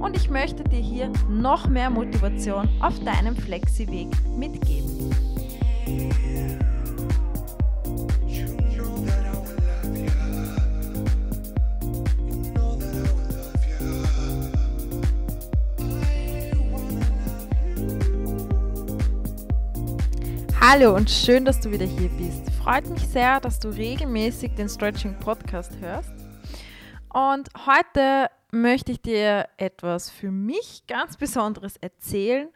[0.00, 5.14] und ich möchte dir hier noch mehr Motivation auf deinem Flexi-Weg mitgeben.
[20.60, 22.50] Hallo und schön, dass du wieder hier bist.
[22.62, 26.14] Freut mich sehr, dass du regelmäßig den Stretching Podcast hörst.
[27.12, 32.48] Und heute möchte ich dir etwas für mich ganz Besonderes erzählen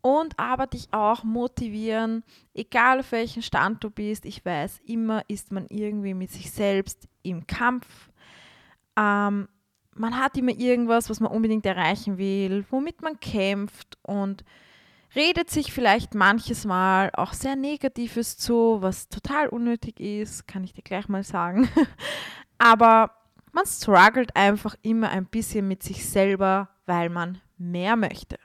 [0.00, 4.26] und aber dich auch motivieren, egal auf welchem Stand du bist.
[4.26, 7.86] Ich weiß, immer ist man irgendwie mit sich selbst im Kampf.
[8.98, 9.48] Ähm,
[9.94, 14.44] man hat immer irgendwas, was man unbedingt erreichen will, womit man kämpft und
[15.14, 20.74] redet sich vielleicht manches Mal auch sehr Negatives zu, was total unnötig ist, kann ich
[20.74, 21.68] dir gleich mal sagen.
[22.58, 23.10] Aber
[23.54, 28.38] man struggelt einfach immer ein bisschen mit sich selber, weil man mehr möchte.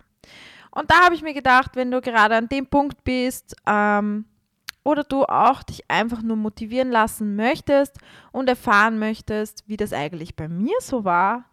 [0.71, 4.25] Und da habe ich mir gedacht, wenn du gerade an dem Punkt bist ähm,
[4.83, 7.97] oder du auch dich einfach nur motivieren lassen möchtest
[8.31, 11.45] und erfahren möchtest, wie das eigentlich bei mir so war,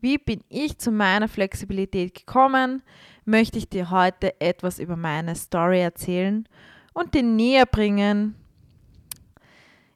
[0.00, 2.82] wie bin ich zu meiner Flexibilität gekommen,
[3.24, 6.48] möchte ich dir heute etwas über meine Story erzählen
[6.94, 8.34] und dir näher bringen,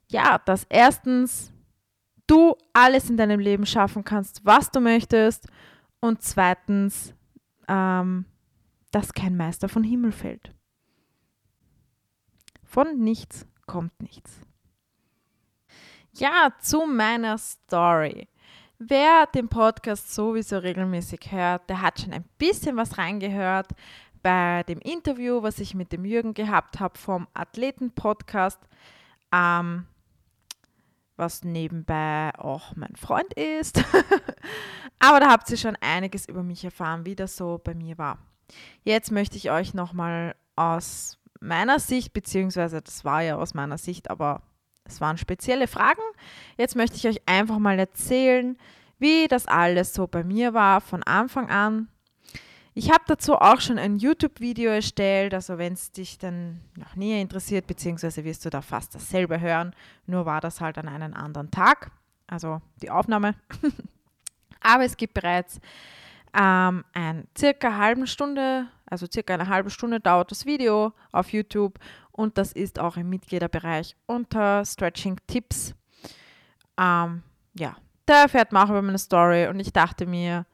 [0.08, 1.52] ja, dass erstens
[2.26, 5.48] du alles in deinem Leben schaffen kannst, was du möchtest.
[6.00, 7.14] Und zweitens,
[7.68, 8.26] ähm,
[8.90, 10.52] dass kein Meister von Himmel fällt.
[12.64, 14.40] Von nichts kommt nichts.
[16.12, 18.28] Ja, zu meiner Story.
[18.78, 23.68] Wer den Podcast sowieso regelmäßig hört, der hat schon ein bisschen was reingehört
[24.22, 28.60] bei dem Interview, was ich mit dem Jürgen gehabt habe vom Athleten-Podcast.
[29.32, 29.86] Ähm,
[31.16, 33.82] was nebenbei auch mein Freund ist.
[34.98, 38.18] Aber da habt ihr schon einiges über mich erfahren, wie das so bei mir war.
[38.82, 44.10] Jetzt möchte ich euch nochmal aus meiner Sicht, beziehungsweise das war ja aus meiner Sicht,
[44.10, 44.42] aber
[44.84, 46.00] es waren spezielle Fragen.
[46.56, 48.56] Jetzt möchte ich euch einfach mal erzählen,
[48.98, 51.88] wie das alles so bei mir war von Anfang an
[52.78, 57.22] ich habe dazu auch schon ein YouTube-Video erstellt, also wenn es dich dann noch näher
[57.22, 61.50] interessiert, beziehungsweise wirst du da fast dasselbe hören, nur war das halt an einem anderen
[61.50, 61.90] Tag,
[62.26, 63.34] also die Aufnahme.
[64.60, 65.58] Aber es gibt bereits
[66.38, 71.78] ähm, ein circa halben Stunde, also circa eine halbe Stunde dauert das Video auf YouTube
[72.12, 75.74] und das ist auch im Mitgliederbereich unter Stretching Tipps.
[76.78, 77.22] Ähm,
[77.54, 80.44] ja, da erfährt man auch über meine Story und ich dachte mir,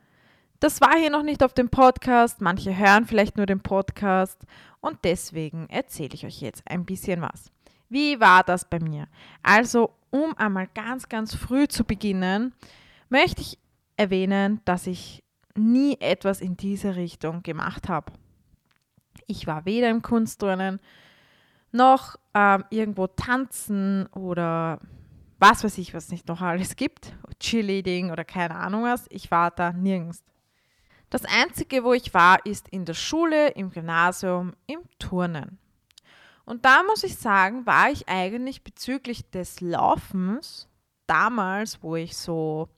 [0.63, 2.41] das war hier noch nicht auf dem Podcast.
[2.41, 4.41] Manche hören vielleicht nur den Podcast
[4.81, 7.51] und deswegen erzähle ich euch jetzt ein bisschen was.
[7.89, 9.09] Wie war das bei mir?
[9.43, 12.55] Also, um einmal ganz, ganz früh zu beginnen,
[13.09, 13.59] möchte ich
[13.97, 15.25] erwähnen, dass ich
[15.57, 18.13] nie etwas in diese Richtung gemacht habe.
[19.27, 20.79] Ich war weder im Kunstturnen
[21.73, 24.79] noch ähm, irgendwo tanzen oder
[25.41, 29.07] was weiß ich, was nicht noch alles gibt, Cheerleading oder keine Ahnung was.
[29.11, 30.23] Ich war da nirgends.
[31.13, 35.59] Das Einzige, wo ich war, ist in der Schule, im Gymnasium, im Turnen.
[36.47, 40.69] Und da muss ich sagen, war ich eigentlich bezüglich des Laufens
[41.07, 42.71] damals, wo ich so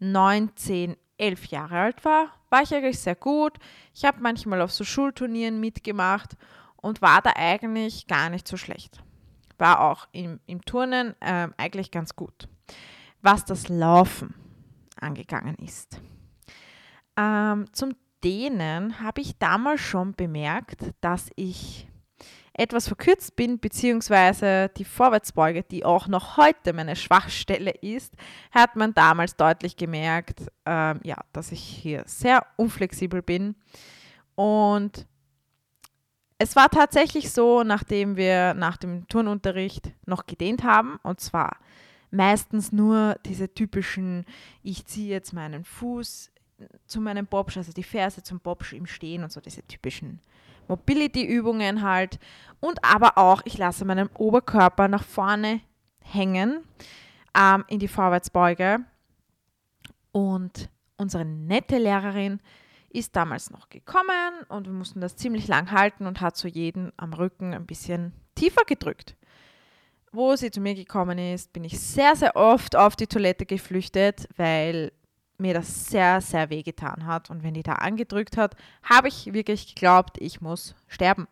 [0.00, 3.54] 19, 11 Jahre alt war, war ich eigentlich sehr gut.
[3.94, 6.36] Ich habe manchmal auf so Schulturnieren mitgemacht
[6.76, 9.02] und war da eigentlich gar nicht so schlecht.
[9.56, 12.48] War auch im, im Turnen äh, eigentlich ganz gut.
[13.22, 14.34] Was das Laufen
[15.00, 16.02] angegangen ist.
[17.16, 21.88] Ähm, zum Dehnen habe ich damals schon bemerkt, dass ich
[22.54, 28.14] etwas verkürzt bin, beziehungsweise die Vorwärtsbeuge, die auch noch heute meine Schwachstelle ist,
[28.50, 33.56] hat man damals deutlich gemerkt, ähm, ja, dass ich hier sehr unflexibel bin.
[34.34, 35.06] Und
[36.38, 41.56] es war tatsächlich so, nachdem wir nach dem Turnunterricht noch gedehnt haben, und zwar
[42.10, 44.26] meistens nur diese typischen,
[44.62, 46.31] ich ziehe jetzt meinen Fuß
[46.86, 50.20] zu meinem Bobsch, also die Ferse zum Bobsch im Stehen und so diese typischen
[50.68, 52.18] Mobility-Übungen halt.
[52.60, 55.60] Und aber auch, ich lasse meinen Oberkörper nach vorne
[56.00, 56.60] hängen
[57.36, 58.80] ähm, in die Vorwärtsbeuge.
[60.12, 62.40] Und unsere nette Lehrerin
[62.90, 66.92] ist damals noch gekommen und wir mussten das ziemlich lang halten und hat so jeden
[66.98, 69.16] am Rücken ein bisschen tiefer gedrückt.
[70.12, 74.28] Wo sie zu mir gekommen ist, bin ich sehr, sehr oft auf die Toilette geflüchtet,
[74.36, 74.92] weil
[75.42, 77.30] mir das sehr, sehr weh getan hat.
[77.30, 81.28] Und wenn die da angedrückt hat, habe ich wirklich geglaubt, ich muss sterben.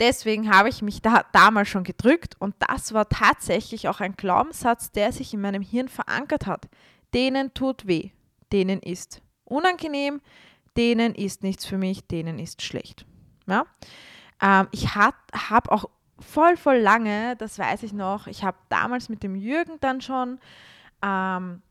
[0.00, 4.92] Deswegen habe ich mich da damals schon gedrückt und das war tatsächlich auch ein Glaubenssatz,
[4.92, 6.68] der sich in meinem Hirn verankert hat.
[7.14, 8.10] Denen tut weh,
[8.52, 10.20] denen ist unangenehm,
[10.76, 13.06] denen ist nichts für mich, denen ist schlecht.
[13.48, 13.66] Ja?
[14.40, 15.86] Ähm, ich habe auch
[16.20, 20.38] voll, voll lange, das weiß ich noch, ich habe damals mit dem Jürgen dann schon
[21.02, 21.62] ähm,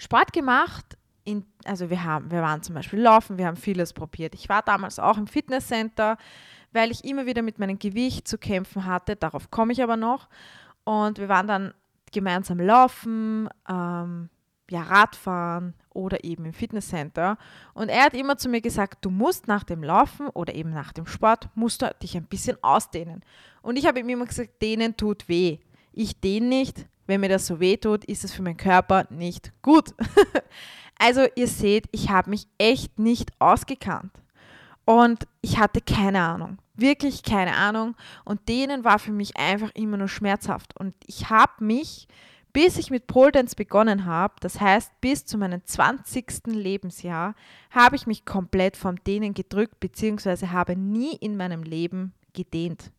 [0.00, 0.96] Sport gemacht.
[1.24, 4.34] In, also wir, haben, wir waren zum Beispiel laufen, wir haben vieles probiert.
[4.34, 6.16] Ich war damals auch im Fitnesscenter
[6.72, 9.16] weil ich immer wieder mit meinem Gewicht zu kämpfen hatte.
[9.16, 10.28] Darauf komme ich aber noch.
[10.84, 11.74] Und wir waren dann
[12.12, 14.28] gemeinsam laufen, ähm,
[14.70, 17.38] ja, Radfahren oder eben im Fitnesscenter.
[17.74, 20.92] Und er hat immer zu mir gesagt, du musst nach dem Laufen oder eben nach
[20.92, 23.24] dem Sport, musst du dich ein bisschen ausdehnen.
[23.62, 25.58] Und ich habe ihm immer gesagt, dehnen tut weh.
[25.92, 26.86] Ich dehne nicht.
[27.10, 29.96] Wenn mir das so weh tut, ist es für meinen Körper nicht gut.
[31.00, 34.12] also ihr seht, ich habe mich echt nicht ausgekannt.
[34.84, 37.96] Und ich hatte keine Ahnung, wirklich keine Ahnung.
[38.24, 40.78] Und denen war für mich einfach immer nur schmerzhaft.
[40.78, 42.06] Und ich habe mich,
[42.52, 46.46] bis ich mit Pole Dance begonnen habe, das heißt bis zu meinem 20.
[46.46, 47.34] Lebensjahr,
[47.72, 52.92] habe ich mich komplett von denen gedrückt, beziehungsweise habe nie in meinem Leben gedehnt.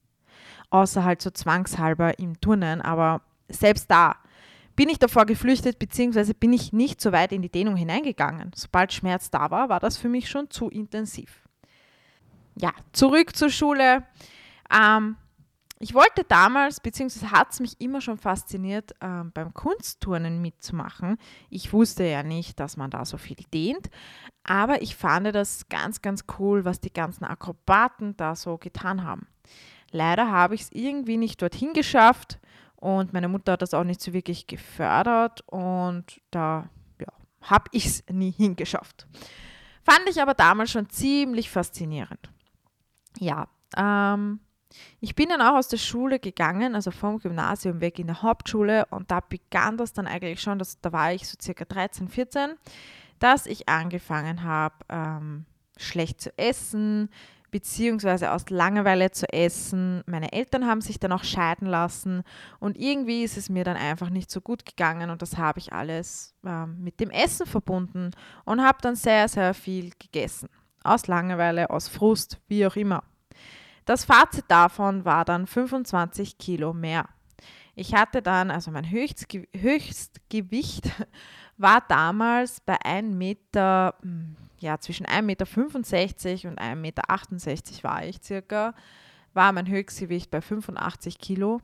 [0.70, 3.22] Außer halt so zwangshalber im Turnen, aber
[3.54, 4.16] selbst da
[4.76, 8.52] bin ich davor geflüchtet, beziehungsweise bin ich nicht so weit in die Dehnung hineingegangen.
[8.56, 11.42] Sobald Schmerz da war, war das für mich schon zu intensiv
[12.56, 14.04] ja, zurück zur Schule.
[14.72, 15.18] Ähm,
[15.80, 21.18] ich wollte damals, beziehungsweise hat es mich immer schon fasziniert, ähm, beim Kunstturnen mitzumachen.
[21.50, 23.90] Ich wusste ja nicht, dass man da so viel dehnt,
[24.44, 29.28] aber ich fand das ganz, ganz cool, was die ganzen Akrobaten da so getan haben.
[29.92, 32.40] Leider habe ich es irgendwie nicht dorthin geschafft
[32.82, 36.70] und meine Mutter hat das auch nicht so wirklich gefördert und da
[37.00, 37.08] ja,
[37.42, 39.08] habe ich es nie hingeschafft.
[39.84, 42.30] Fand ich aber damals schon ziemlich faszinierend
[43.20, 43.48] ja,
[43.78, 44.40] ähm,
[45.00, 48.86] ich bin dann auch aus der Schule gegangen, also vom Gymnasium weg in der Hauptschule
[48.90, 52.52] und da begann das dann eigentlich schon, dass, da war ich so circa 13, 14,
[53.20, 55.46] dass ich angefangen habe, ähm,
[55.78, 57.10] schlecht zu essen,
[57.52, 60.04] beziehungsweise aus Langeweile zu essen.
[60.08, 62.24] Meine Eltern haben sich dann auch scheiden lassen
[62.60, 65.74] und irgendwie ist es mir dann einfach nicht so gut gegangen und das habe ich
[65.74, 68.12] alles äh, mit dem Essen verbunden
[68.46, 70.50] und habe dann sehr, sehr viel gegessen.
[70.84, 73.04] Aus Langeweile, aus Frust, wie auch immer.
[73.86, 77.06] Das Fazit davon war dann 25 Kilo mehr.
[77.76, 80.90] Ich hatte dann, also mein Höchstge Höchstgewicht
[81.58, 88.22] war damals bei 1 Meter, hm, ja zwischen 1,65 Meter und 1,68 Meter war ich
[88.24, 88.74] circa,
[89.34, 91.62] war mein Höchstgewicht bei 85 Kilo.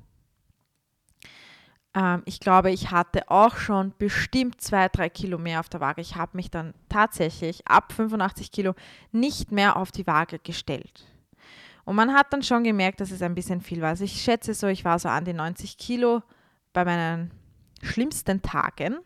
[1.94, 6.02] Ähm, ich glaube, ich hatte auch schon bestimmt zwei, drei Kilo mehr auf der Waage.
[6.02, 8.74] Ich habe mich dann tatsächlich ab 85 Kilo
[9.12, 11.06] nicht mehr auf die Waage gestellt.
[11.86, 13.90] Und man hat dann schon gemerkt, dass es ein bisschen viel war.
[13.90, 16.22] Also ich schätze so, ich war so an die 90 Kilo
[16.74, 17.32] bei meinen
[17.82, 18.98] schlimmsten Tagen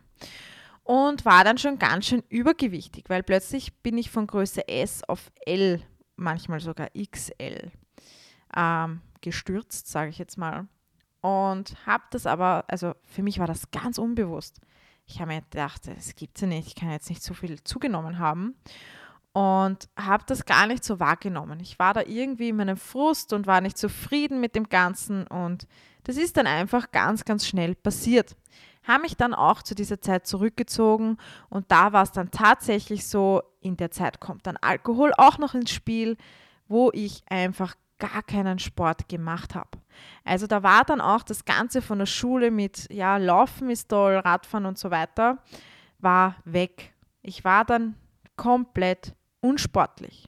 [0.92, 5.32] und war dann schon ganz schön übergewichtig, weil plötzlich bin ich von Größe S auf
[5.46, 5.82] L,
[6.18, 7.72] manchmal sogar XL
[8.58, 10.68] ähm, gestürzt, sage ich jetzt mal.
[11.22, 14.60] Und habe das aber, also für mich war das ganz unbewusst.
[15.06, 17.64] Ich habe mir gedacht, das gibt es ja nicht, ich kann jetzt nicht so viel
[17.64, 18.56] zugenommen haben
[19.32, 21.62] und habe das gar nicht so wahrgenommen.
[21.62, 25.68] Ich war da irgendwie in meinem Frust und war nicht zufrieden mit dem Ganzen und
[26.04, 28.36] das ist dann einfach ganz, ganz schnell passiert.
[28.84, 31.18] Habe mich dann auch zu dieser Zeit zurückgezogen
[31.50, 35.54] und da war es dann tatsächlich so, in der Zeit kommt dann Alkohol auch noch
[35.54, 36.18] ins Spiel,
[36.68, 39.70] wo ich einfach gar keinen Sport gemacht habe.
[40.26, 44.16] Also da war dann auch das Ganze von der Schule mit, ja, Laufen ist toll,
[44.16, 45.38] Radfahren und so weiter,
[46.00, 46.94] war weg.
[47.22, 47.96] Ich war dann
[48.36, 50.28] komplett unsportlich.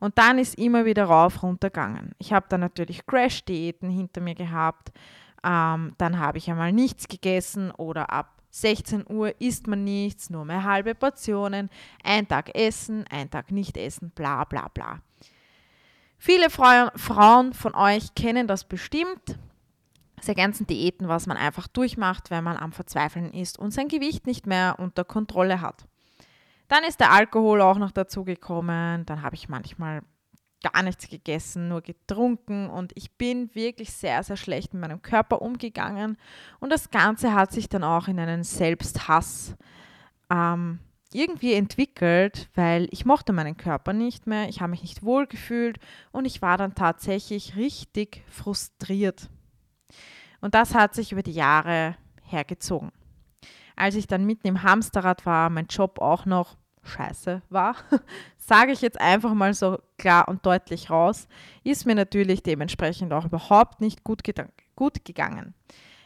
[0.00, 2.12] Und dann ist immer wieder rauf, runter gegangen.
[2.18, 4.92] Ich habe dann natürlich Crash-Diäten hinter mir gehabt.
[5.44, 10.44] Ähm, dann habe ich einmal nichts gegessen oder ab 16 Uhr isst man nichts, nur
[10.44, 11.70] mehr halbe Portionen.
[12.04, 15.00] Ein Tag essen, ein Tag nicht essen, bla bla bla.
[16.18, 19.38] Viele Frauen von euch kennen das bestimmt.
[20.20, 24.26] Diese ganzen Diäten, was man einfach durchmacht, wenn man am Verzweifeln ist und sein Gewicht
[24.26, 25.84] nicht mehr unter Kontrolle hat.
[26.68, 29.04] Dann ist der Alkohol auch noch dazu gekommen.
[29.04, 30.02] Dann habe ich manchmal
[30.72, 35.42] gar nichts gegessen, nur getrunken und ich bin wirklich sehr, sehr schlecht mit meinem Körper
[35.42, 36.16] umgegangen
[36.60, 39.54] und das Ganze hat sich dann auch in einen Selbsthass
[40.30, 40.78] ähm,
[41.12, 45.78] irgendwie entwickelt, weil ich mochte meinen Körper nicht mehr, ich habe mich nicht wohl gefühlt
[46.12, 49.28] und ich war dann tatsächlich richtig frustriert.
[50.40, 52.90] Und das hat sich über die Jahre hergezogen.
[53.76, 57.76] Als ich dann mitten im Hamsterrad war, mein Job auch noch scheiße war,
[58.36, 61.28] sage ich jetzt einfach mal so klar und deutlich raus,
[61.62, 64.22] ist mir natürlich dementsprechend auch überhaupt nicht gut,
[64.76, 65.54] gut gegangen.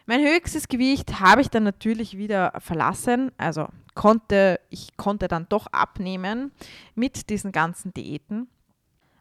[0.07, 5.67] Mein höchstes Gewicht habe ich dann natürlich wieder verlassen, also konnte ich konnte dann doch
[5.67, 6.53] abnehmen
[6.95, 8.49] mit diesen ganzen Diäten.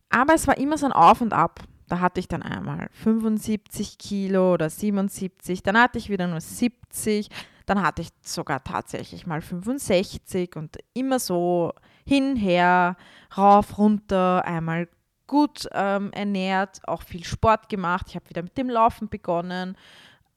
[0.10, 1.60] Aber es war immer so ein Auf und Ab.
[1.90, 7.30] Da hatte ich dann einmal 75 Kilo oder 77, dann hatte ich wieder nur 70,
[7.68, 11.74] dann hatte ich sogar tatsächlich mal 65 und immer so
[12.06, 12.96] hin, her,
[13.38, 14.88] rauf, runter, einmal
[15.28, 18.06] gut ähm, ernährt, auch viel Sport gemacht.
[18.08, 19.78] Ich habe wieder mit dem Laufen begonnen.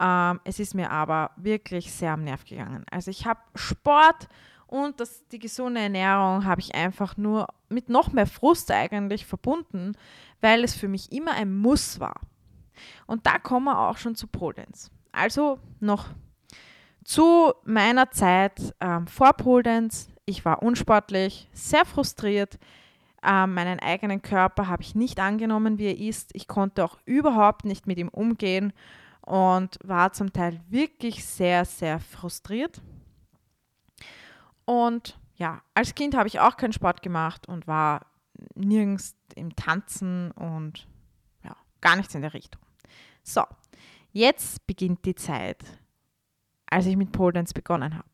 [0.01, 2.85] Ähm, es ist mir aber wirklich sehr am Nerv gegangen.
[2.91, 4.29] Also ich habe Sport
[4.67, 9.93] und das, die gesunde Ernährung habe ich einfach nur mit noch mehr Frust eigentlich verbunden,
[10.41, 12.21] weil es für mich immer ein Muss war.
[13.07, 14.91] Und da kommen wir auch schon zu Poldance.
[15.13, 16.09] Also noch
[17.11, 20.13] zu meiner Zeit ähm, vor Poldance.
[20.27, 22.57] Ich war unsportlich, sehr frustriert.
[23.25, 26.31] Ähm, meinen eigenen Körper habe ich nicht angenommen, wie er ist.
[26.35, 28.73] Ich konnte auch überhaupt nicht mit ihm umgehen
[29.23, 32.81] und war zum Teil wirklich sehr, sehr frustriert.
[34.65, 38.07] Und ja, als Kind habe ich auch keinen Sport gemacht und war
[38.55, 40.87] nirgends im Tanzen und
[41.43, 42.63] ja, gar nichts in der Richtung.
[43.25, 43.43] So,
[44.13, 45.65] jetzt beginnt die Zeit,
[46.71, 48.09] als ich mit Pole Dance begonnen habe.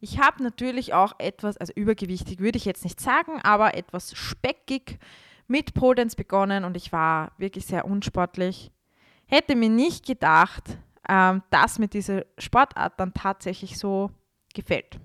[0.00, 4.98] Ich habe natürlich auch etwas, also übergewichtig würde ich jetzt nicht sagen, aber etwas speckig
[5.46, 8.70] mit Pole Dance begonnen und ich war wirklich sehr unsportlich.
[9.26, 14.10] Hätte mir nicht gedacht, ähm, dass mir diese Sportart dann tatsächlich so
[14.54, 14.98] gefällt.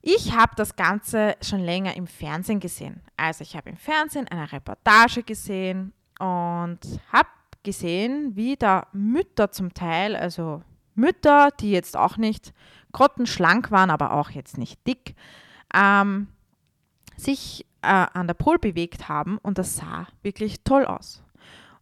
[0.00, 3.02] Ich habe das Ganze schon länger im Fernsehen gesehen.
[3.16, 6.78] Also ich habe im Fernsehen eine Reportage gesehen und
[7.12, 7.28] habe
[7.62, 10.62] gesehen, wie da Mütter zum Teil, also
[10.98, 12.52] Mütter, die jetzt auch nicht
[12.92, 15.14] grottenschlank waren, aber auch jetzt nicht dick,
[15.74, 16.28] ähm,
[17.16, 21.22] sich äh, an der Pol bewegt haben und das sah wirklich toll aus.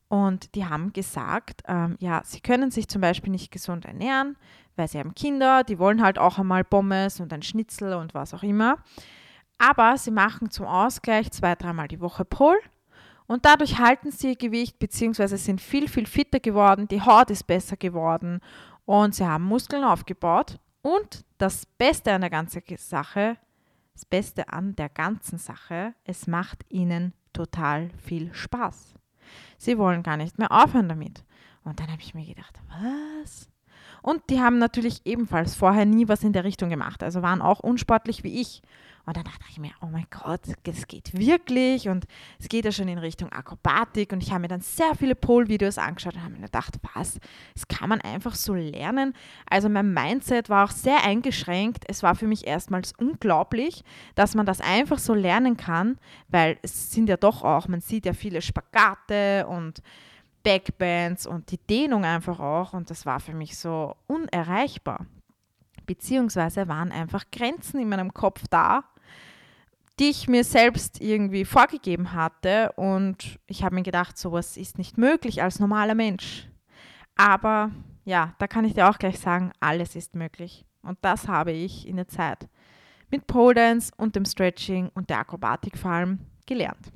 [0.09, 4.37] Und die haben gesagt, ähm, ja, sie können sich zum Beispiel nicht gesund ernähren,
[4.77, 8.33] weil sie haben Kinder, die wollen halt auch einmal Pommes und ein Schnitzel und was
[8.35, 8.79] auch immer.
[9.59, 12.57] Aber sie machen zum Ausgleich zwei, dreimal die Woche Pol
[13.27, 15.37] und dadurch halten sie ihr Gewicht bzw.
[15.37, 18.41] sind viel, viel fitter geworden, die Haut ist besser geworden
[18.87, 20.59] und sie haben Muskeln aufgebaut.
[20.81, 23.37] Und das Beste an der ganzen Sache,
[23.93, 28.95] das Beste an der ganzen Sache, es macht ihnen total viel Spaß.
[29.59, 31.25] Sie wollen gar nicht mehr aufhören damit.
[31.64, 33.50] Und dann habe ich mir gedacht, was?
[34.02, 37.59] Und die haben natürlich ebenfalls vorher nie was in der Richtung gemacht, also waren auch
[37.59, 38.62] unsportlich wie ich.
[39.07, 42.07] Und dann dachte ich mir, oh mein Gott, es geht wirklich und
[42.41, 45.79] es geht ja schon in Richtung Akrobatik und ich habe mir dann sehr viele Pole-Videos
[45.79, 47.21] angeschaut und habe mir gedacht, was,
[47.55, 49.15] das kann man einfach so lernen.
[49.49, 51.85] Also mein Mindset war auch sehr eingeschränkt.
[51.87, 53.85] Es war für mich erstmals unglaublich,
[54.17, 58.07] dass man das einfach so lernen kann, weil es sind ja doch auch, man sieht
[58.07, 59.83] ja viele Spagate und
[60.43, 62.73] Backbands und die Dehnung einfach auch.
[62.73, 65.07] Und das war für mich so unerreichbar.
[65.87, 68.85] Beziehungsweise waren einfach Grenzen in meinem Kopf da,
[69.99, 72.73] die ich mir selbst irgendwie vorgegeben hatte.
[72.76, 76.49] Und ich habe mir gedacht, sowas ist nicht möglich als normaler Mensch.
[77.17, 77.71] Aber
[78.05, 80.65] ja, da kann ich dir auch gleich sagen, alles ist möglich.
[80.83, 82.49] Und das habe ich in der Zeit
[83.11, 86.93] mit Pole Dance und dem Stretching und der Akrobatik vor allem gelernt.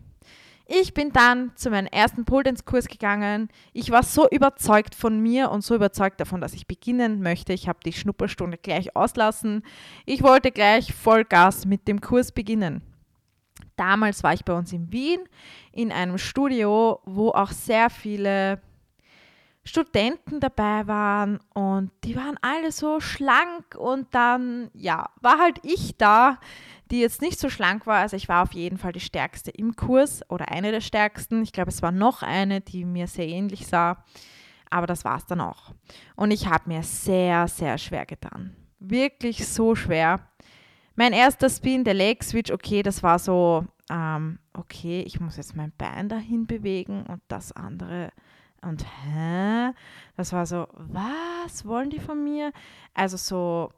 [0.73, 3.49] Ich bin dann zu meinem ersten Pole-Dance-Kurs gegangen.
[3.73, 7.53] Ich war so überzeugt von mir und so überzeugt davon, dass ich beginnen möchte.
[7.53, 9.65] Ich habe die Schnupperstunde gleich auslassen.
[10.07, 12.83] Ich wollte gleich Vollgas mit dem Kurs beginnen.
[13.81, 15.21] Damals war ich bei uns in Wien
[15.73, 18.61] in einem Studio, wo auch sehr viele
[19.65, 25.97] Studenten dabei waren und die waren alle so schlank und dann, ja, war halt ich
[25.97, 26.39] da,
[26.91, 28.01] die jetzt nicht so schlank war.
[28.01, 31.43] Also ich war auf jeden Fall die stärkste im Kurs oder eine der stärksten.
[31.43, 34.05] Ich glaube, es war noch eine, die mir sehr ähnlich sah.
[34.69, 35.73] Aber das war es dann auch.
[36.17, 38.55] Und ich habe mir sehr, sehr schwer getan.
[38.79, 40.21] Wirklich so schwer.
[41.01, 45.57] Mein erster Spin, der Leg Switch, okay, das war so, ähm, okay, ich muss jetzt
[45.57, 48.13] mein Bein dahin bewegen und das andere.
[48.61, 49.73] Und hä?
[50.19, 52.53] Das war so, was wollen die von mir?
[52.93, 53.73] Also so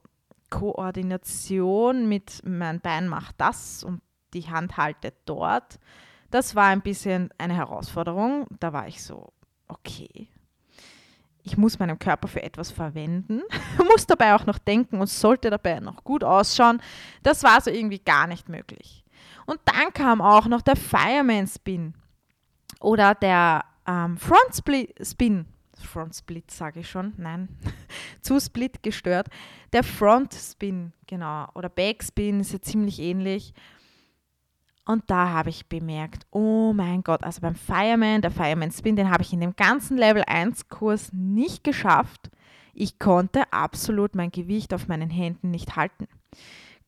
[0.51, 4.03] Koordination mit mein Bein macht das und
[4.35, 5.79] die Hand haltet dort.
[6.33, 8.49] Das war ein bisschen eine Herausforderung.
[8.59, 9.33] Da war ich so,
[9.69, 10.27] okay.
[11.45, 13.43] Ich muss meinen Körper für etwas verwenden,
[13.91, 16.81] muss dabei auch noch denken und sollte dabei noch gut ausschauen.
[17.23, 19.05] Das war so irgendwie gar nicht möglich.
[19.47, 21.95] Und dann kam auch noch der Fireman Spin
[22.81, 24.63] oder der ähm, Front
[25.03, 25.47] Spin.
[25.85, 27.49] Front Split sage ich schon, nein,
[28.21, 29.27] zu Split gestört.
[29.73, 33.53] Der Front Spin, genau, oder Backspin ist ja ziemlich ähnlich.
[34.85, 39.11] Und da habe ich bemerkt, oh mein Gott, also beim Fireman, der Fireman Spin, den
[39.11, 42.31] habe ich in dem ganzen Level 1 Kurs nicht geschafft.
[42.75, 46.09] Ich konnte absolut mein Gewicht auf meinen Händen nicht halten.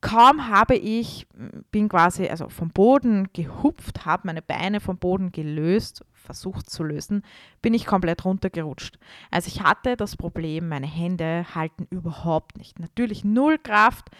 [0.00, 1.26] Kaum habe ich,
[1.70, 7.22] bin quasi also vom Boden gehupft, habe meine Beine vom Boden gelöst, versucht zu lösen,
[7.62, 8.98] bin ich komplett runtergerutscht.
[9.30, 12.78] Also ich hatte das Problem, meine Hände halten überhaupt nicht.
[12.80, 14.10] Natürlich null Kraft,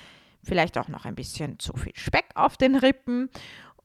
[0.42, 3.28] vielleicht auch noch ein bisschen zu viel Speck auf den Rippen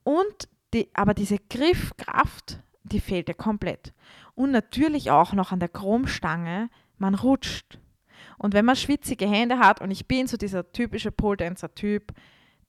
[0.10, 3.94] und die, aber diese Griffkraft, die fehlte komplett.
[4.34, 7.78] Und natürlich auch noch an der Chromstange, man rutscht.
[8.40, 12.12] Und wenn man schwitzige Hände hat, und ich bin so dieser typische Pole-Dancer-Typ,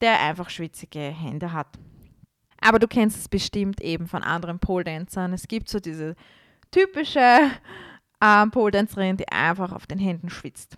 [0.03, 1.79] der einfach schwitzige Hände hat.
[2.61, 5.33] Aber du kennst es bestimmt eben von anderen Pole-Dancern.
[5.33, 6.17] Es gibt so diese
[6.71, 7.39] typische
[8.23, 10.77] ähm, Pole-Dancerin, die einfach auf den Händen schwitzt.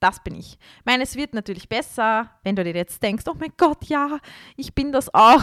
[0.00, 0.58] Das bin ich.
[0.84, 4.18] Meines wird natürlich besser, wenn du dir jetzt denkst, oh mein Gott, ja,
[4.56, 5.42] ich bin das auch.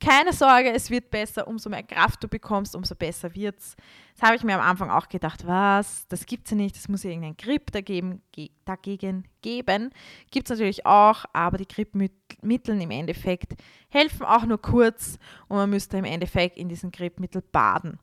[0.00, 1.48] Keine Sorge, es wird besser.
[1.48, 3.74] Umso mehr Kraft du bekommst, umso besser wird es.
[4.14, 6.88] Das habe ich mir am Anfang auch gedacht, was, das gibt es ja nicht, es
[6.88, 8.22] muss ja irgendein Grip dagegen,
[8.64, 9.90] dagegen geben.
[10.32, 15.98] Es natürlich auch, aber die Gripmittel im Endeffekt helfen auch nur kurz und man müsste
[15.98, 17.98] im Endeffekt in diesen Gripmittel baden.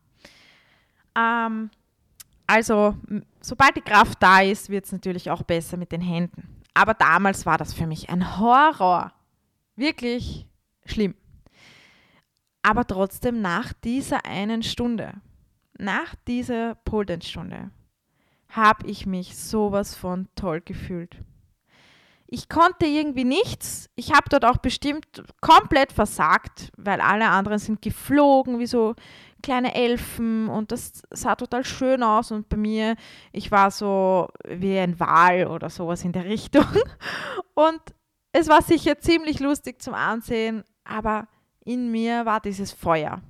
[1.18, 1.70] Ähm,
[2.48, 2.96] also,
[3.42, 6.62] sobald die Kraft da ist, wird es natürlich auch besser mit den Händen.
[6.74, 9.14] Aber damals war das für mich ein Horror.
[9.76, 10.46] Wirklich
[10.86, 11.16] schlimm.
[12.62, 15.14] Aber trotzdem nach dieser einen Stunde,
[15.78, 17.72] nach dieser Pole-Dance-Stunde,
[18.50, 21.18] habe ich mich sowas von toll gefühlt.
[22.28, 23.90] Ich konnte irgendwie nichts.
[23.96, 28.96] Ich habe dort auch bestimmt komplett versagt, weil alle anderen sind geflogen, wie so
[29.46, 32.96] kleine Elfen und das sah total schön aus und bei mir,
[33.32, 36.66] ich war so wie ein Wal oder sowas in der Richtung
[37.54, 37.82] und
[38.32, 41.28] es war sicher ziemlich lustig zum Ansehen, aber
[41.64, 43.22] in mir war dieses Feuer.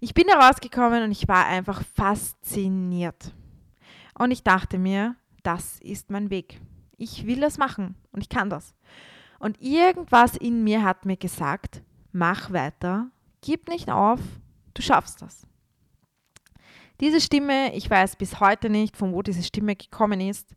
[0.00, 3.32] Ich bin herausgekommen und ich war einfach fasziniert.
[4.18, 6.60] Und ich dachte mir, das ist mein Weg.
[6.96, 8.74] Ich will das machen und ich kann das.
[9.38, 14.20] Und irgendwas in mir hat mir gesagt, mach weiter, gib nicht auf
[14.76, 15.46] Du schaffst das.
[17.00, 20.54] Diese Stimme, ich weiß bis heute nicht, von wo diese Stimme gekommen ist,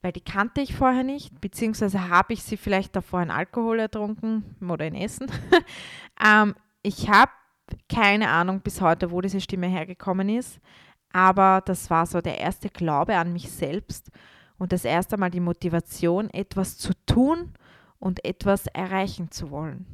[0.00, 4.56] weil die kannte ich vorher nicht, beziehungsweise habe ich sie vielleicht davor in Alkohol ertrunken
[4.60, 5.26] oder in Essen.
[6.24, 7.32] ähm, ich habe
[7.88, 10.60] keine Ahnung bis heute, wo diese Stimme hergekommen ist,
[11.12, 14.12] aber das war so der erste Glaube an mich selbst
[14.56, 17.54] und das erste Mal die Motivation, etwas zu tun
[17.98, 19.86] und etwas erreichen zu wollen.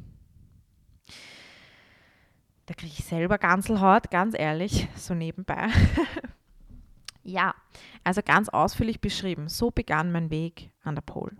[2.67, 5.67] Da kriege ich selber Ganselhaut, ganz ehrlich, so nebenbei.
[7.23, 7.53] ja,
[8.03, 9.49] also ganz ausführlich beschrieben.
[9.49, 11.35] So begann mein Weg an der Pole.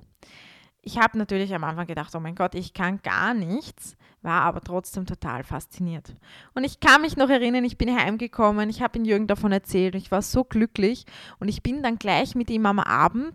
[0.88, 4.62] Ich habe natürlich am Anfang gedacht, oh mein Gott, ich kann gar nichts, war aber
[4.62, 6.16] trotzdem total fasziniert.
[6.54, 9.96] Und ich kann mich noch erinnern, ich bin heimgekommen, ich habe in Jürgen davon erzählt,
[9.96, 11.06] ich war so glücklich
[11.40, 13.34] und ich bin dann gleich mit ihm am Abend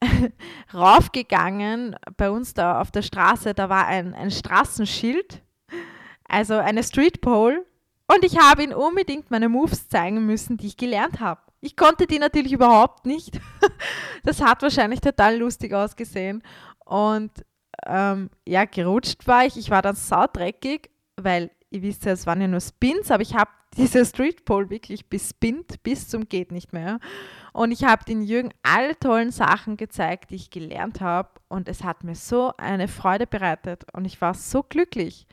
[0.72, 5.42] raufgegangen bei uns da auf der Straße, da war ein, ein Straßenschild
[6.28, 7.64] also eine Street Pole.
[8.06, 11.40] Und ich habe ihn unbedingt meine Moves zeigen müssen, die ich gelernt habe.
[11.60, 13.40] Ich konnte die natürlich überhaupt nicht.
[14.24, 16.42] Das hat wahrscheinlich total lustig ausgesehen.
[16.84, 17.30] Und
[17.86, 19.56] ähm, ja, gerutscht war ich.
[19.56, 23.34] Ich war dann saudreckig, weil ihr wisst ja, es waren ja nur Spins, aber ich
[23.34, 26.98] habe diese Street Pole wirklich bespinnt bis zum geht nicht mehr.
[27.52, 31.30] Und ich habe den Jürgen alle tollen Sachen gezeigt, die ich gelernt habe.
[31.48, 33.84] Und es hat mir so eine Freude bereitet.
[33.92, 35.26] Und ich war so glücklich.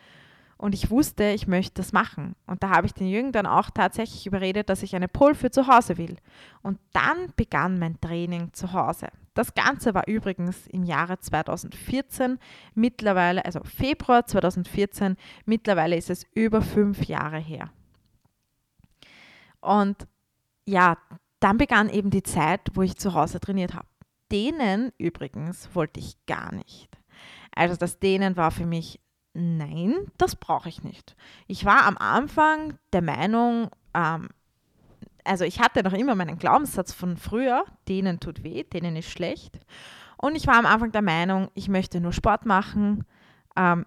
[0.57, 2.35] Und ich wusste, ich möchte das machen.
[2.47, 5.51] Und da habe ich den Jürgen dann auch tatsächlich überredet, dass ich eine Pole für
[5.51, 6.15] zu Hause will.
[6.61, 9.07] Und dann begann mein Training zu Hause.
[9.33, 12.39] Das Ganze war übrigens im Jahre 2014,
[12.73, 17.69] mittlerweile, also Februar 2014, mittlerweile ist es über fünf Jahre her.
[19.59, 20.07] Und
[20.65, 20.97] ja,
[21.41, 23.87] dann begann eben die Zeit, wo ich zu Hause trainiert habe.
[24.31, 26.89] Dehnen übrigens wollte ich gar nicht.
[27.53, 28.99] Also das Dehnen war für mich
[29.35, 31.15] nein, das brauche ich nicht.
[31.47, 34.29] Ich war am Anfang der Meinung, ähm,
[35.23, 39.59] also ich hatte noch immer meinen Glaubenssatz von früher, denen tut weh, denen ist schlecht.
[40.17, 43.05] Und ich war am Anfang der Meinung, ich möchte nur Sport machen,
[43.55, 43.85] ähm,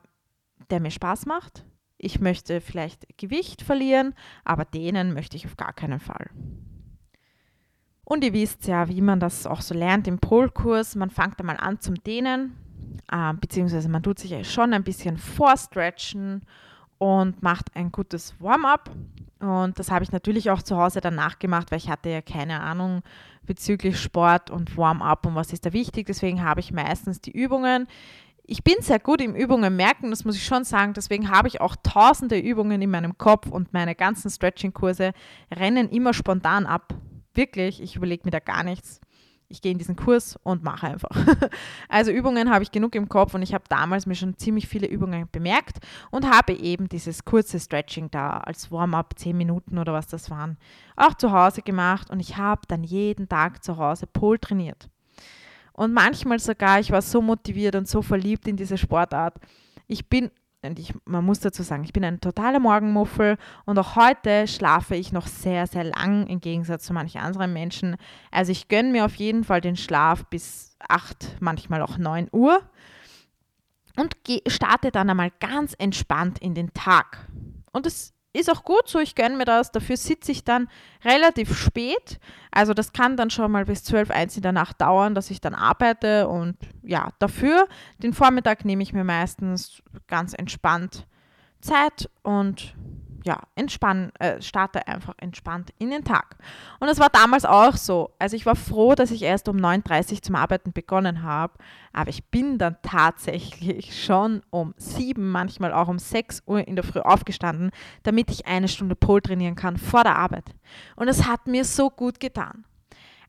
[0.71, 1.65] der mir Spaß macht.
[1.97, 6.31] Ich möchte vielleicht Gewicht verlieren, aber denen möchte ich auf gar keinen Fall.
[8.05, 10.95] Und ihr wisst ja, wie man das auch so lernt im Polkurs.
[10.95, 12.57] Man fängt einmal an zum Dehnen,
[13.11, 16.43] äh, beziehungsweise man tut sich schon ein bisschen vorstretchen
[16.99, 18.91] und macht ein gutes Warm-up.
[19.41, 22.61] Und das habe ich natürlich auch zu Hause danach gemacht, weil ich hatte ja keine
[22.61, 23.03] Ahnung
[23.47, 26.07] bezüglich Sport und Warm-up und was ist da wichtig.
[26.07, 27.87] Deswegen habe ich meistens die Übungen.
[28.45, 30.95] Ich bin sehr gut im Übungen merken, das muss ich schon sagen.
[30.95, 35.13] Deswegen habe ich auch tausende Übungen in meinem Kopf und meine ganzen Stretching-Kurse
[35.55, 36.95] rennen immer spontan ab
[37.35, 39.01] wirklich, ich überlege mir da gar nichts.
[39.51, 41.11] Ich gehe in diesen Kurs und mache einfach.
[41.89, 44.87] also Übungen habe ich genug im Kopf und ich habe damals mir schon ziemlich viele
[44.87, 45.79] Übungen bemerkt
[46.11, 50.59] und habe eben dieses kurze Stretching da als Warm-up, 10 Minuten oder was das waren,
[50.97, 54.91] auch zu Hause gemacht und ich habe dann jeden Tag zu Hause Pol trainiert.
[55.73, 59.37] Und manchmal sogar, ich war so motiviert und so verliebt in diese Sportart.
[59.87, 60.31] Ich bin
[60.63, 64.97] und ich, man muss dazu sagen, ich bin ein totaler Morgenmuffel und auch heute schlafe
[64.97, 67.97] ich noch sehr, sehr lang im Gegensatz zu manchen anderen Menschen.
[68.33, 72.61] Also ich gönne mir auf jeden Fall den Schlaf bis 8, manchmal auch 9 Uhr
[73.97, 74.17] und
[74.49, 77.29] starte dann einmal ganz entspannt in den Tag.
[77.73, 79.71] Und es ist auch gut so, ich gönne mir das.
[79.71, 80.69] Dafür sitze ich dann
[81.05, 82.19] relativ spät.
[82.51, 85.41] Also das kann dann schon mal bis 12, 1 in der Nacht dauern, dass ich
[85.41, 86.29] dann arbeite.
[86.29, 91.07] Und ja, dafür, den Vormittag nehme ich mir meistens ganz entspannt
[91.61, 92.75] Zeit und
[93.25, 96.37] ja, entspann, äh, starte einfach entspannt in den Tag.
[96.81, 98.11] Und das war damals auch so.
[98.19, 101.55] Also ich war froh, dass ich erst um 9.30 Uhr zum Arbeiten begonnen habe,
[101.93, 106.85] aber ich bin dann tatsächlich schon um 7, manchmal auch um 6 Uhr in der
[106.85, 107.71] Früh aufgestanden,
[108.03, 110.55] damit ich eine Stunde Pol trainieren kann vor der Arbeit.
[110.97, 112.65] Und es hat mir so gut getan.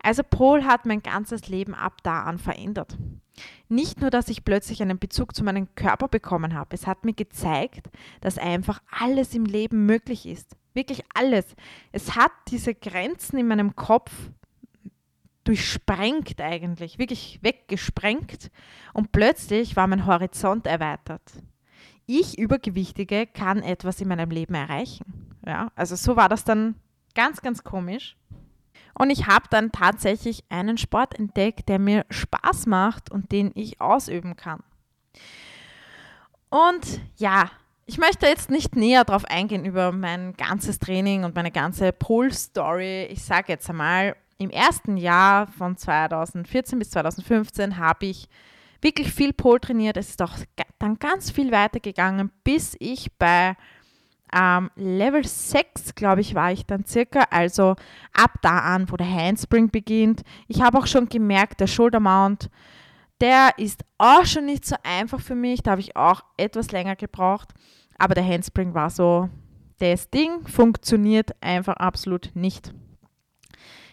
[0.01, 2.97] Also Pol hat mein ganzes Leben ab da an verändert.
[3.67, 7.13] Nicht nur, dass ich plötzlich einen Bezug zu meinem Körper bekommen habe, es hat mir
[7.13, 7.89] gezeigt,
[8.21, 10.55] dass einfach alles im Leben möglich ist.
[10.73, 11.55] Wirklich alles.
[11.91, 14.11] Es hat diese Grenzen in meinem Kopf
[15.43, 18.51] durchsprengt eigentlich, wirklich weggesprengt
[18.93, 21.23] und plötzlich war mein Horizont erweitert.
[22.05, 25.35] Ich, Übergewichtige, kann etwas in meinem Leben erreichen.
[25.45, 26.75] Ja, also so war das dann
[27.15, 28.15] ganz, ganz komisch.
[28.93, 33.79] Und ich habe dann tatsächlich einen Sport entdeckt, der mir Spaß macht und den ich
[33.81, 34.61] ausüben kann.
[36.49, 37.49] Und ja,
[37.85, 43.05] ich möchte jetzt nicht näher darauf eingehen über mein ganzes Training und meine ganze Pole-Story.
[43.05, 48.29] Ich sage jetzt einmal, im ersten Jahr von 2014 bis 2015 habe ich
[48.81, 49.97] wirklich viel Pole trainiert.
[49.97, 50.37] Es ist auch
[50.77, 53.55] dann ganz viel weitergegangen, bis ich bei
[54.33, 57.75] ähm, Level 6, glaube ich, war ich dann circa, also
[58.13, 60.21] ab da an, wo der Handspring beginnt.
[60.47, 62.49] Ich habe auch schon gemerkt, der Shoulder Mount,
[63.21, 65.61] der ist auch schon nicht so einfach für mich.
[65.61, 67.49] Da habe ich auch etwas länger gebraucht.
[67.97, 69.29] Aber der Handspring war so,
[69.79, 72.73] das Ding funktioniert einfach absolut nicht.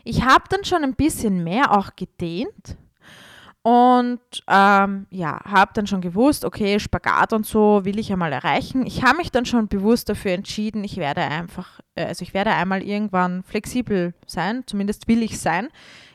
[0.04, 2.76] Ich habe dann schon ein bisschen mehr auch gedehnt,
[3.66, 8.86] und ähm, ja, habe dann schon gewusst, okay, Spagat und so will ich einmal erreichen.
[8.86, 12.52] Ich habe mich dann schon bewusst dafür entschieden, ich werde einfach, äh, also ich werde
[12.52, 15.66] einmal irgendwann flexibel sein, zumindest will ich sein.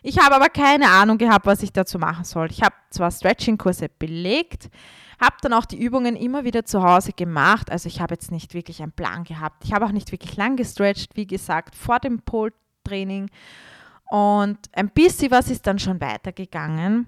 [0.02, 2.50] Ich habe aber keine Ahnung gehabt, was ich dazu machen soll.
[2.52, 4.70] Ich habe zwar Stretching-Kurse belegt,
[5.20, 7.70] habe dann auch die Übungen immer wieder zu Hause gemacht.
[7.70, 9.66] Also ich habe jetzt nicht wirklich einen Plan gehabt.
[9.66, 13.30] Ich habe auch nicht wirklich lang gestretcht, wie gesagt, vor dem Pole-Training.
[14.10, 17.08] Und ein bisschen was ist dann schon weitergegangen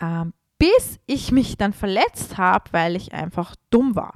[0.00, 4.14] ähm, bis ich mich dann verletzt habe, weil ich einfach dumm war.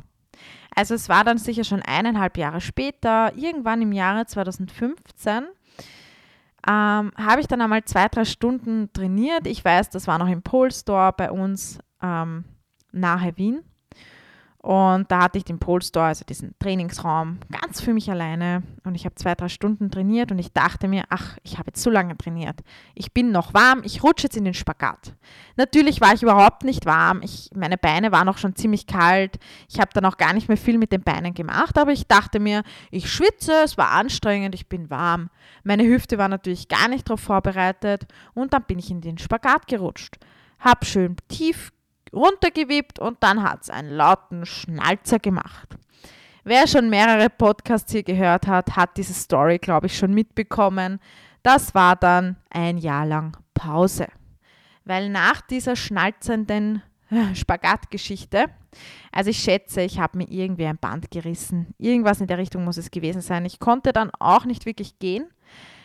[0.74, 5.44] Also es war dann sicher schon eineinhalb Jahre später, irgendwann im Jahre 2015,
[6.66, 9.46] ähm, habe ich dann einmal zwei, drei Stunden trainiert.
[9.46, 12.44] Ich weiß, das war noch im Polestore bei uns ähm,
[12.92, 13.64] nahe Wien.
[14.68, 18.62] Und da hatte ich den Polestore, also diesen Trainingsraum, ganz für mich alleine.
[18.84, 21.82] Und ich habe zwei, drei Stunden trainiert und ich dachte mir, ach, ich habe jetzt
[21.82, 22.60] so lange trainiert.
[22.94, 25.14] Ich bin noch warm, ich rutsche jetzt in den Spagat.
[25.56, 27.22] Natürlich war ich überhaupt nicht warm.
[27.22, 29.38] Ich, meine Beine waren auch schon ziemlich kalt.
[29.70, 32.38] Ich habe dann auch gar nicht mehr viel mit den Beinen gemacht, aber ich dachte
[32.38, 35.30] mir, ich schwitze, es war anstrengend, ich bin warm.
[35.64, 39.66] Meine Hüfte war natürlich gar nicht darauf vorbereitet und dann bin ich in den Spagat
[39.66, 40.18] gerutscht.
[40.60, 41.72] Hab schön tief
[42.12, 45.76] runtergewippt und dann hat es einen lauten Schnalzer gemacht.
[46.44, 50.98] Wer schon mehrere Podcasts hier gehört hat, hat diese Story, glaube ich, schon mitbekommen.
[51.42, 54.06] Das war dann ein Jahr lang Pause.
[54.84, 56.82] Weil nach dieser schnalzenden
[57.34, 58.46] Spagatgeschichte,
[59.12, 61.74] also ich schätze, ich habe mir irgendwie ein Band gerissen.
[61.78, 63.44] Irgendwas in der Richtung muss es gewesen sein.
[63.44, 65.26] Ich konnte dann auch nicht wirklich gehen.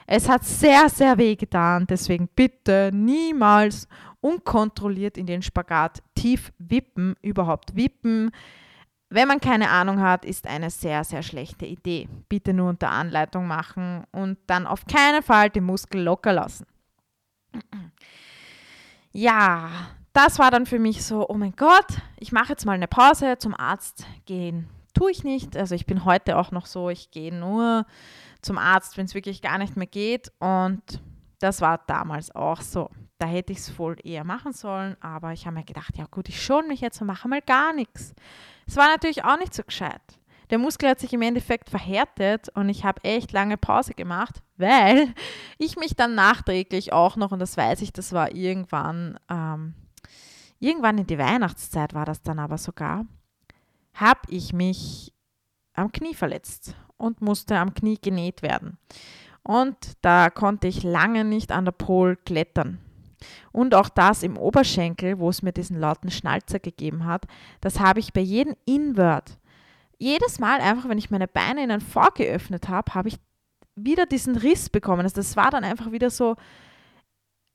[0.08, 1.88] Es hat sehr, sehr weh getan.
[1.88, 3.88] Deswegen bitte niemals
[4.22, 8.32] unkontrolliert in den Spagat tief wippen, überhaupt wippen.
[9.10, 12.08] Wenn man keine Ahnung hat, ist eine sehr, sehr schlechte Idee.
[12.30, 16.66] Bitte nur unter Anleitung machen und dann auf keinen Fall den Muskel locker lassen.
[19.12, 19.70] Ja,
[20.14, 21.86] das war dann für mich so, oh mein Gott,
[22.18, 24.68] ich mache jetzt mal eine Pause, zum Arzt gehen.
[24.94, 25.58] Tue ich nicht.
[25.58, 27.86] Also ich bin heute auch noch so, ich gehe nur
[28.42, 30.32] zum Arzt, wenn es wirklich gar nicht mehr geht.
[30.40, 31.02] Und
[31.40, 32.90] das war damals auch so.
[33.18, 36.30] Da hätte ich es wohl eher machen sollen, aber ich habe mir gedacht, ja gut,
[36.30, 38.14] ich schone mich jetzt und mache mal gar nichts.
[38.68, 40.02] Es war natürlich auch nicht so gescheit.
[40.50, 45.14] Der Muskel hat sich im Endeffekt verhärtet und ich habe echt lange Pause gemacht, weil
[45.58, 49.74] ich mich dann nachträglich auch noch, und das weiß ich, das war irgendwann, ähm,
[50.60, 53.06] irgendwann in die Weihnachtszeit war das dann aber sogar,
[53.94, 55.14] habe ich mich
[55.74, 58.78] am Knie verletzt und musste am Knie genäht werden.
[59.44, 62.80] Und da konnte ich lange nicht an der Pol klettern.
[63.52, 67.26] Und auch das im Oberschenkel, wo es mir diesen lauten Schnalzer gegeben hat,
[67.62, 69.38] das habe ich bei jedem Invert.
[69.98, 73.18] Jedes Mal einfach, wenn ich meine Beine in ein V geöffnet habe, habe ich
[73.76, 75.02] wieder diesen Riss bekommen.
[75.02, 76.36] Also das war dann einfach wieder so,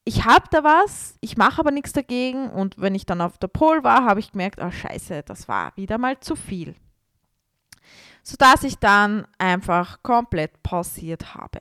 [0.08, 2.50] ich habe da was, ich mache aber nichts dagegen.
[2.50, 5.76] Und wenn ich dann auf der Pol war, habe ich gemerkt, oh scheiße, das war
[5.76, 6.74] wieder mal zu viel.
[8.22, 11.60] Sodass ich dann einfach komplett pausiert habe.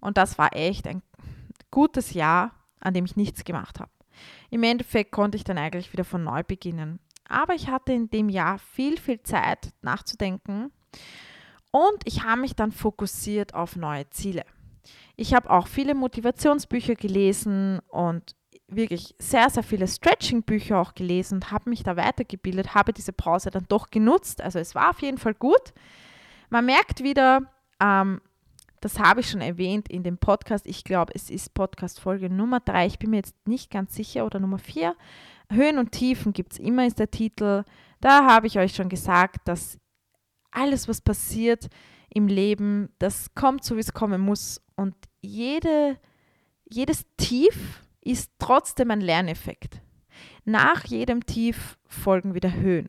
[0.00, 1.02] Und das war echt ein
[1.70, 3.90] gutes Jahr an dem ich nichts gemacht habe.
[4.50, 7.00] Im Endeffekt konnte ich dann eigentlich wieder von neu beginnen.
[7.28, 10.70] Aber ich hatte in dem Jahr viel, viel Zeit nachzudenken
[11.72, 14.44] und ich habe mich dann fokussiert auf neue Ziele.
[15.16, 18.36] Ich habe auch viele Motivationsbücher gelesen und
[18.68, 23.50] wirklich sehr, sehr viele Stretching-Bücher auch gelesen und habe mich da weitergebildet, habe diese Pause
[23.50, 24.42] dann doch genutzt.
[24.42, 25.72] Also es war auf jeden Fall gut.
[26.50, 27.42] Man merkt wieder,
[27.80, 28.20] ähm,
[28.80, 30.66] das habe ich schon erwähnt in dem Podcast.
[30.66, 32.86] Ich glaube, es ist Podcast-Folge Nummer drei.
[32.86, 34.96] Ich bin mir jetzt nicht ganz sicher oder Nummer vier.
[35.50, 37.64] Höhen und Tiefen gibt es immer, ist der Titel.
[38.00, 39.78] Da habe ich euch schon gesagt, dass
[40.50, 41.68] alles, was passiert
[42.10, 44.60] im Leben, das kommt so, wie es kommen muss.
[44.74, 45.98] Und jede,
[46.68, 49.80] jedes Tief ist trotzdem ein Lerneffekt.
[50.44, 52.88] Nach jedem Tief folgen wieder Höhen.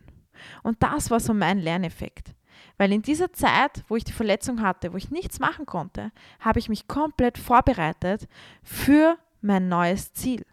[0.63, 2.35] Und das war so mein Lerneffekt.
[2.77, 6.59] Weil in dieser Zeit, wo ich die Verletzung hatte, wo ich nichts machen konnte, habe
[6.59, 8.27] ich mich komplett vorbereitet
[8.63, 10.45] für mein neues Ziel.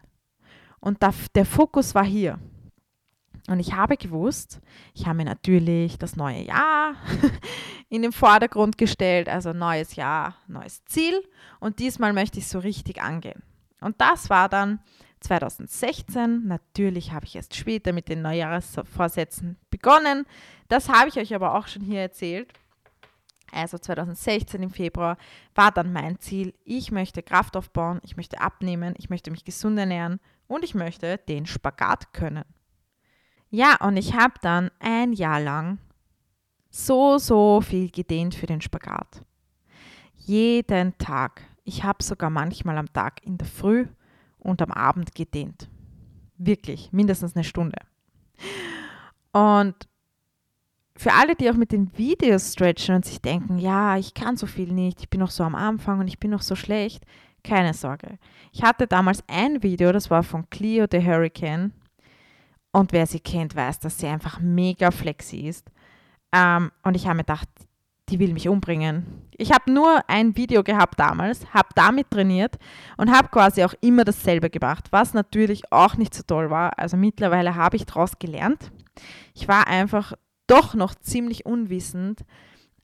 [0.80, 0.98] Und
[1.34, 2.38] der Fokus war hier.
[3.46, 4.60] Und ich habe gewusst,
[4.94, 6.94] ich habe mir natürlich das neue Jahr
[7.90, 11.22] in den Vordergrund gestellt, also neues Jahr, neues Ziel.
[11.60, 13.42] Und diesmal möchte ich so richtig angehen.
[13.80, 14.80] Und das war dann
[15.20, 16.46] 2016.
[16.46, 20.24] Natürlich habe ich erst später mit den Neujahrsvorsätzen begonnen.
[20.68, 22.50] Das habe ich euch aber auch schon hier erzählt.
[23.52, 25.16] Also 2016 im Februar
[25.54, 29.78] war dann mein Ziel, ich möchte Kraft aufbauen, ich möchte abnehmen, ich möchte mich gesund
[29.78, 32.44] ernähren und ich möchte den Spagat können.
[33.54, 35.78] Ja, und ich habe dann ein Jahr lang
[36.70, 39.22] so, so viel gedehnt für den Spagat.
[40.16, 41.40] Jeden Tag.
[41.62, 43.86] Ich habe sogar manchmal am Tag in der Früh
[44.40, 45.70] und am Abend gedehnt.
[46.36, 47.78] Wirklich, mindestens eine Stunde.
[49.30, 49.76] Und
[50.96, 54.48] für alle, die auch mit den Videos stretchen und sich denken, ja, ich kann so
[54.48, 57.04] viel nicht, ich bin noch so am Anfang und ich bin noch so schlecht,
[57.44, 58.18] keine Sorge.
[58.50, 61.72] Ich hatte damals ein Video, das war von Cleo the Hurricane.
[62.74, 65.70] Und wer sie kennt, weiß, dass sie einfach mega flexi ist.
[66.32, 67.48] Ähm, und ich habe mir gedacht,
[68.08, 69.28] die will mich umbringen.
[69.30, 72.56] Ich habe nur ein Video gehabt damals, habe damit trainiert
[72.96, 76.76] und habe quasi auch immer dasselbe gemacht, was natürlich auch nicht so toll war.
[76.76, 78.72] Also mittlerweile habe ich daraus gelernt.
[79.34, 80.14] Ich war einfach
[80.48, 82.24] doch noch ziemlich unwissend,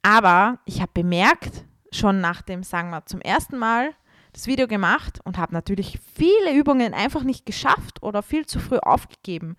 [0.02, 3.90] aber ich habe bemerkt, schon nach dem, sagen wir, zum ersten Mal
[4.32, 8.78] das Video gemacht und habe natürlich viele Übungen einfach nicht geschafft oder viel zu früh
[8.78, 9.56] aufgegeben.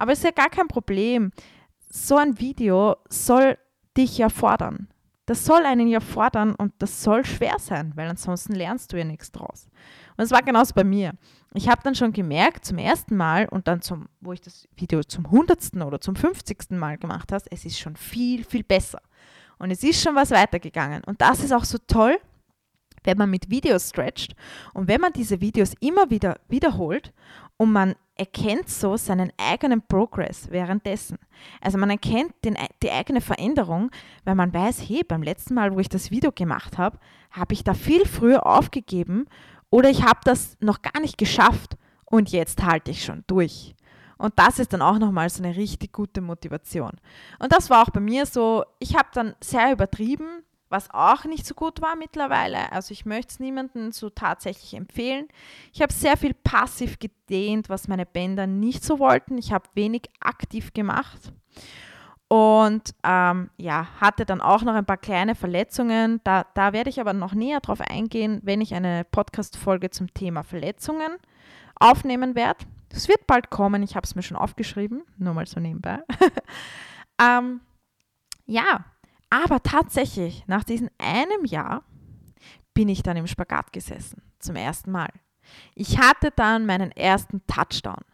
[0.00, 1.30] Aber es ist ja gar kein Problem.
[1.90, 3.58] So ein Video soll
[3.96, 4.88] dich ja fordern.
[5.26, 9.04] Das soll einen ja fordern und das soll schwer sein, weil ansonsten lernst du ja
[9.04, 9.68] nichts draus.
[10.16, 11.12] Und es war genauso bei mir.
[11.52, 15.02] Ich habe dann schon gemerkt, zum ersten Mal und dann zum, wo ich das Video
[15.02, 19.02] zum hundertsten oder zum fünfzigsten Mal gemacht habe, es ist schon viel, viel besser.
[19.58, 21.04] Und es ist schon was weitergegangen.
[21.04, 22.18] Und das ist auch so toll,
[23.04, 24.34] wenn man mit Videos stretcht
[24.72, 27.12] und wenn man diese Videos immer wieder wiederholt
[27.56, 31.16] und man erkennt so seinen eigenen Progress währenddessen.
[31.62, 33.90] Also man erkennt den, die eigene Veränderung,
[34.24, 36.98] weil man weiß, hey, beim letzten Mal, wo ich das Video gemacht habe,
[37.30, 39.26] habe ich da viel früher aufgegeben
[39.70, 43.74] oder ich habe das noch gar nicht geschafft und jetzt halte ich schon durch.
[44.18, 46.92] Und das ist dann auch nochmal so eine richtig gute Motivation.
[47.38, 51.44] Und das war auch bei mir so, ich habe dann sehr übertrieben, was auch nicht
[51.44, 52.72] so gut war mittlerweile.
[52.72, 55.28] Also ich möchte es niemandem so tatsächlich empfehlen.
[55.72, 59.36] Ich habe sehr viel passiv gedehnt, was meine Bänder nicht so wollten.
[59.36, 61.32] Ich habe wenig aktiv gemacht.
[62.28, 66.20] Und ähm, ja, hatte dann auch noch ein paar kleine Verletzungen.
[66.22, 70.44] Da, da werde ich aber noch näher drauf eingehen, wenn ich eine Podcast-Folge zum Thema
[70.44, 71.16] Verletzungen
[71.74, 72.64] aufnehmen werde.
[72.90, 76.00] Das wird bald kommen, ich habe es mir schon aufgeschrieben, nur mal so nebenbei.
[77.20, 77.60] ähm,
[78.46, 78.84] ja,
[79.30, 81.84] aber tatsächlich, nach diesem einem Jahr
[82.74, 85.10] bin ich dann im Spagat gesessen, zum ersten Mal.
[85.74, 88.04] Ich hatte dann meinen ersten Touchdown.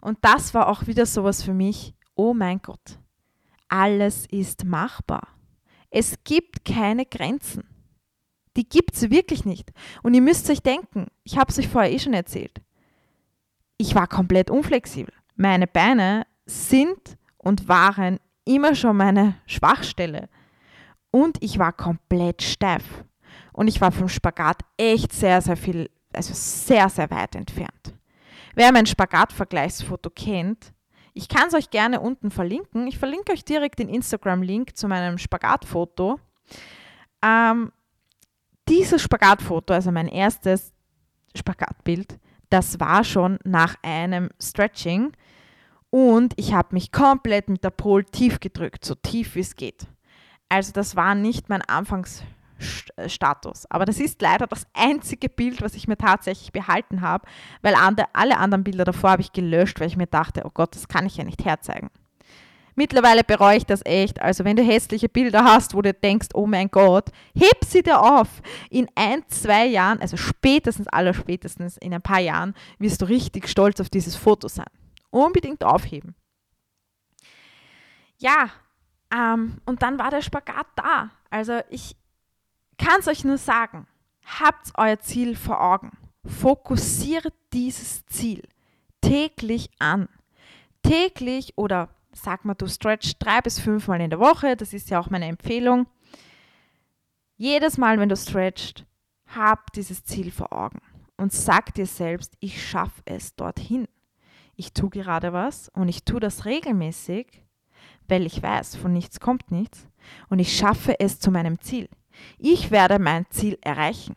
[0.00, 2.98] Und das war auch wieder sowas für mich, oh mein Gott,
[3.68, 5.28] alles ist machbar.
[5.90, 7.64] Es gibt keine Grenzen.
[8.56, 9.70] Die gibt es wirklich nicht.
[10.02, 12.60] Und ihr müsst euch denken, ich habe es euch vorher eh schon erzählt,
[13.78, 15.12] ich war komplett unflexibel.
[15.36, 20.28] Meine Beine sind und waren immer schon meine Schwachstelle.
[21.12, 22.82] Und ich war komplett steif.
[23.52, 27.94] Und ich war vom Spagat echt sehr, sehr viel, also sehr, sehr weit entfernt.
[28.54, 30.72] Wer mein Spagat-Vergleichsfoto kennt,
[31.14, 32.86] ich kann es euch gerne unten verlinken.
[32.86, 36.18] Ich verlinke euch direkt den Instagram-Link zu meinem Spagatfoto.
[37.22, 37.70] Ähm,
[38.68, 40.72] dieses Spagatfoto, also mein erstes
[41.36, 45.12] Spagatbild, das war schon nach einem Stretching
[45.90, 49.86] und ich habe mich komplett mit der Pole tief gedrückt, so tief wie es geht.
[50.52, 52.22] Also das war nicht mein Anfangs
[52.96, 53.08] äh.
[53.70, 57.26] Aber das ist leider das einzige Bild, was ich mir tatsächlich behalten habe,
[57.62, 60.88] weil alle anderen Bilder davor habe ich gelöscht, weil ich mir dachte, oh Gott, das
[60.88, 61.88] kann ich ja nicht herzeigen.
[62.74, 64.20] Mittlerweile bereue ich das echt.
[64.20, 68.02] Also wenn du hässliche Bilder hast, wo du denkst, oh mein Gott, heb sie dir
[68.02, 68.28] auf.
[68.68, 73.48] In ein, zwei Jahren, also spätestens, aller spätestens in ein paar Jahren, wirst du richtig
[73.48, 74.70] stolz auf dieses Foto sein.
[75.08, 76.14] Unbedingt aufheben.
[78.18, 78.50] Ja,
[79.14, 81.10] ähm, und dann war der Spagat da.
[81.30, 81.96] Also ich,
[82.78, 83.86] kann es euch nur sagen,
[84.24, 85.92] habt euer Ziel vor Augen.
[86.24, 88.42] Fokussiert dieses Ziel
[89.00, 90.08] täglich an.
[90.82, 94.98] Täglich oder sag mal, du stretch drei bis fünfmal in der Woche, das ist ja
[94.98, 95.86] auch meine Empfehlung.
[97.36, 98.84] Jedes Mal, wenn du stretchst,
[99.26, 100.80] hab dieses Ziel vor Augen
[101.16, 103.88] und sag dir selbst, ich schaffe es dorthin.
[104.56, 107.42] Ich tue gerade was und ich tue das regelmäßig,
[108.08, 109.86] weil ich weiß, von nichts kommt nichts
[110.28, 111.88] und ich schaffe es zu meinem Ziel.
[112.38, 114.16] Ich werde mein Ziel erreichen.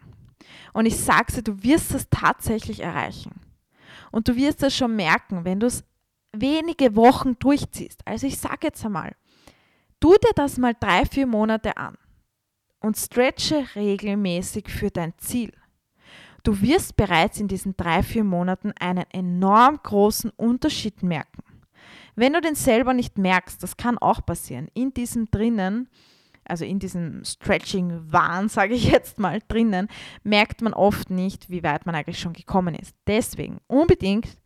[0.74, 3.32] Und ich sage dir, du wirst es tatsächlich erreichen.
[4.12, 5.84] Und du wirst es schon merken, wenn du es
[6.34, 8.02] wenige Wochen durchziehst.
[8.06, 9.16] Also ich sage jetzt einmal,
[10.00, 11.98] tu dir das mal drei, vier Monate an
[12.80, 15.54] und stretche regelmäßig für dein Ziel.
[16.44, 21.44] Du wirst bereits in diesen drei, vier Monaten einen enorm großen Unterschied merken.
[22.16, 25.90] Wenn du den selber nicht merkst, das kann auch passieren, in diesem drinnen
[26.48, 29.88] also in diesem Stretching-Wahn, sage ich jetzt mal, drinnen,
[30.24, 32.96] merkt man oft nicht, wie weit man eigentlich schon gekommen ist.
[33.08, 34.38] Deswegen unbedingt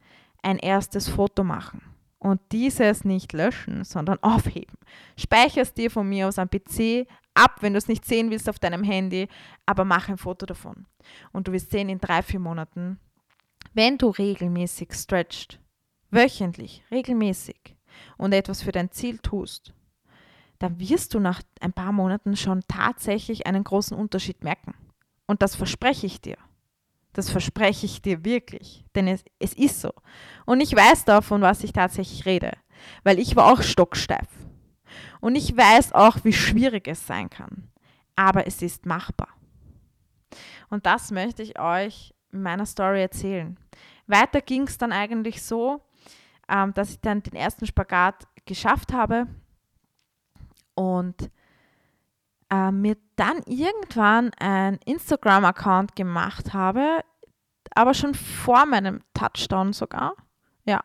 [0.41, 1.81] ein erstes Foto machen
[2.17, 4.77] und dieses nicht löschen, sondern aufheben.
[5.17, 8.59] Speicherst dir von mir aus am PC ab, wenn du es nicht sehen willst auf
[8.59, 9.27] deinem Handy,
[9.65, 10.85] aber mach ein Foto davon.
[11.31, 12.99] Und du wirst sehen in drei, vier Monaten,
[13.73, 15.59] wenn du regelmäßig stretcht,
[16.11, 17.75] wöchentlich, regelmäßig
[18.17, 19.73] und etwas für dein Ziel tust,
[20.59, 24.73] dann wirst du nach ein paar Monaten schon tatsächlich einen großen Unterschied merken.
[25.25, 26.37] Und das verspreche ich dir.
[27.13, 28.83] Das verspreche ich dir wirklich.
[28.95, 29.91] Denn es, es ist so.
[30.45, 32.53] Und ich weiß davon, was ich tatsächlich rede.
[33.03, 34.27] Weil ich war auch stocksteif.
[35.21, 37.69] Und ich weiß auch, wie schwierig es sein kann.
[38.15, 39.29] Aber es ist machbar.
[40.69, 43.57] Und das möchte ich euch in meiner Story erzählen.
[44.07, 45.81] Weiter ging es dann eigentlich so,
[46.49, 49.27] ähm, dass ich dann den ersten Spagat geschafft habe
[50.75, 51.29] und
[52.49, 57.01] äh, mir dann irgendwann ein Instagram-Account gemacht habe,
[57.75, 60.15] aber schon vor meinem Touchdown sogar.
[60.65, 60.81] Ja.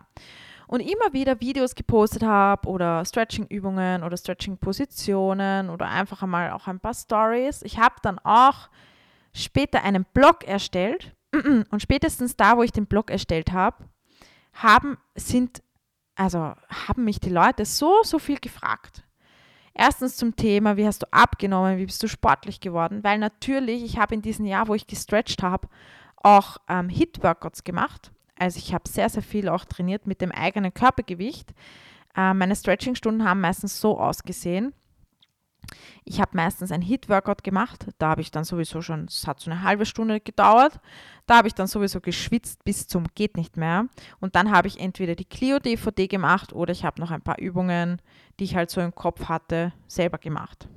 [0.66, 6.80] Und immer wieder Videos gepostet habe oder Stretching-Übungen oder Stretching-Positionen oder einfach einmal auch ein
[6.80, 7.62] paar Stories.
[7.62, 8.70] Ich habe dann auch
[9.34, 11.14] später einen Blog erstellt
[11.70, 13.84] und spätestens da, wo ich den Blog erstellt habe,
[14.54, 15.62] haben, sind,
[16.14, 16.54] also
[16.86, 19.04] haben mich die Leute so, so viel gefragt.
[19.74, 23.02] Erstens zum Thema, wie hast du abgenommen, wie bist du sportlich geworden?
[23.02, 25.68] Weil natürlich, ich habe in diesem Jahr, wo ich gestretched habe,
[26.16, 28.12] auch ähm, Hit-Workouts gemacht.
[28.38, 31.52] Also ich habe sehr, sehr viel auch trainiert mit dem eigenen Körpergewicht.
[32.16, 34.72] Äh, meine Stretching-Stunden haben meistens so ausgesehen,
[36.04, 37.86] ich habe meistens ein Hit-Workout gemacht.
[37.98, 40.80] Da habe ich dann sowieso schon, es hat so eine halbe Stunde gedauert.
[41.26, 43.86] Da habe ich dann sowieso geschwitzt bis zum geht nicht mehr.
[44.20, 48.00] Und dann habe ich entweder die Clio-DVD gemacht oder ich habe noch ein paar Übungen,
[48.38, 50.68] die ich halt so im Kopf hatte, selber gemacht.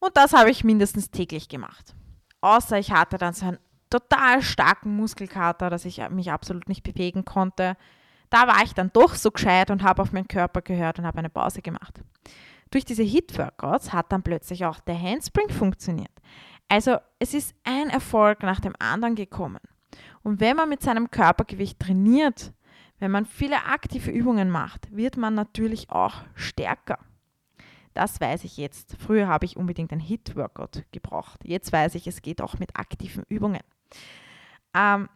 [0.00, 1.94] Und das habe ich mindestens täglich gemacht.
[2.40, 3.58] Außer ich hatte dann so einen
[3.88, 7.76] total starken Muskelkater, dass ich mich absolut nicht bewegen konnte.
[8.30, 11.18] da war ich dann doch so gescheit und habe auf meinen Körper gehört und habe
[11.18, 12.00] eine Pause gemacht.
[12.72, 16.10] Durch diese Hit-Workouts hat dann plötzlich auch der Handspring funktioniert.
[16.68, 19.60] Also es ist ein Erfolg nach dem anderen gekommen.
[20.22, 22.54] Und wenn man mit seinem Körpergewicht trainiert,
[22.98, 26.98] wenn man viele aktive Übungen macht, wird man natürlich auch stärker.
[27.92, 28.96] Das weiß ich jetzt.
[28.98, 31.40] Früher habe ich unbedingt ein Hit-Workout gebraucht.
[31.44, 33.60] Jetzt weiß ich, es geht auch mit aktiven Übungen.
[34.74, 35.10] Ähm,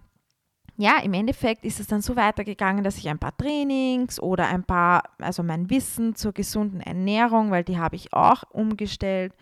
[0.76, 4.64] ja, im Endeffekt ist es dann so weitergegangen, dass ich ein paar Trainings oder ein
[4.64, 9.34] paar, also mein Wissen zur gesunden Ernährung, weil die habe ich auch umgestellt.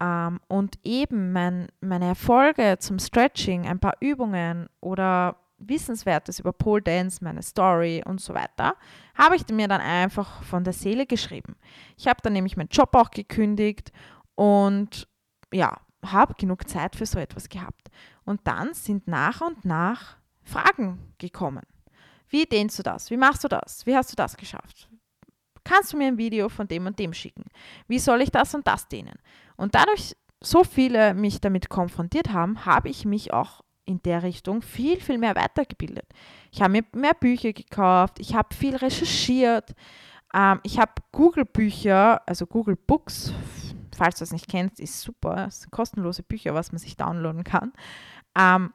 [0.00, 6.82] Ähm, und eben mein, meine Erfolge zum Stretching, ein paar Übungen oder Wissenswertes über Pole
[6.82, 8.74] Dance, meine Story und so weiter,
[9.14, 11.56] habe ich mir dann einfach von der Seele geschrieben.
[11.96, 13.92] Ich habe dann nämlich meinen Job auch gekündigt
[14.34, 15.08] und
[15.52, 17.90] ja, habe genug Zeit für so etwas gehabt.
[18.24, 21.62] Und dann sind nach und nach Fragen gekommen.
[22.28, 23.10] Wie dehnst du das?
[23.10, 23.84] Wie machst du das?
[23.86, 24.88] Wie hast du das geschafft?
[25.64, 27.44] Kannst du mir ein Video von dem und dem schicken?
[27.86, 29.18] Wie soll ich das und das dehnen?
[29.56, 34.62] Und dadurch so viele mich damit konfrontiert haben, habe ich mich auch in der Richtung
[34.62, 36.06] viel, viel mehr weitergebildet.
[36.50, 39.74] Ich habe mir mehr Bücher gekauft, ich habe viel recherchiert,
[40.34, 43.32] ähm, ich habe Google-Bücher, also Google Books,
[43.96, 47.44] falls du es nicht kennst, ist super, das sind kostenlose Bücher, was man sich downloaden
[47.44, 47.72] kann.
[48.36, 48.72] Ähm,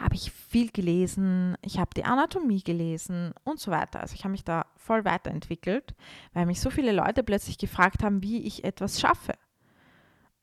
[0.00, 4.00] habe ich viel gelesen, ich habe die Anatomie gelesen und so weiter.
[4.00, 5.94] Also ich habe mich da voll weiterentwickelt,
[6.32, 9.34] weil mich so viele Leute plötzlich gefragt haben, wie ich etwas schaffe.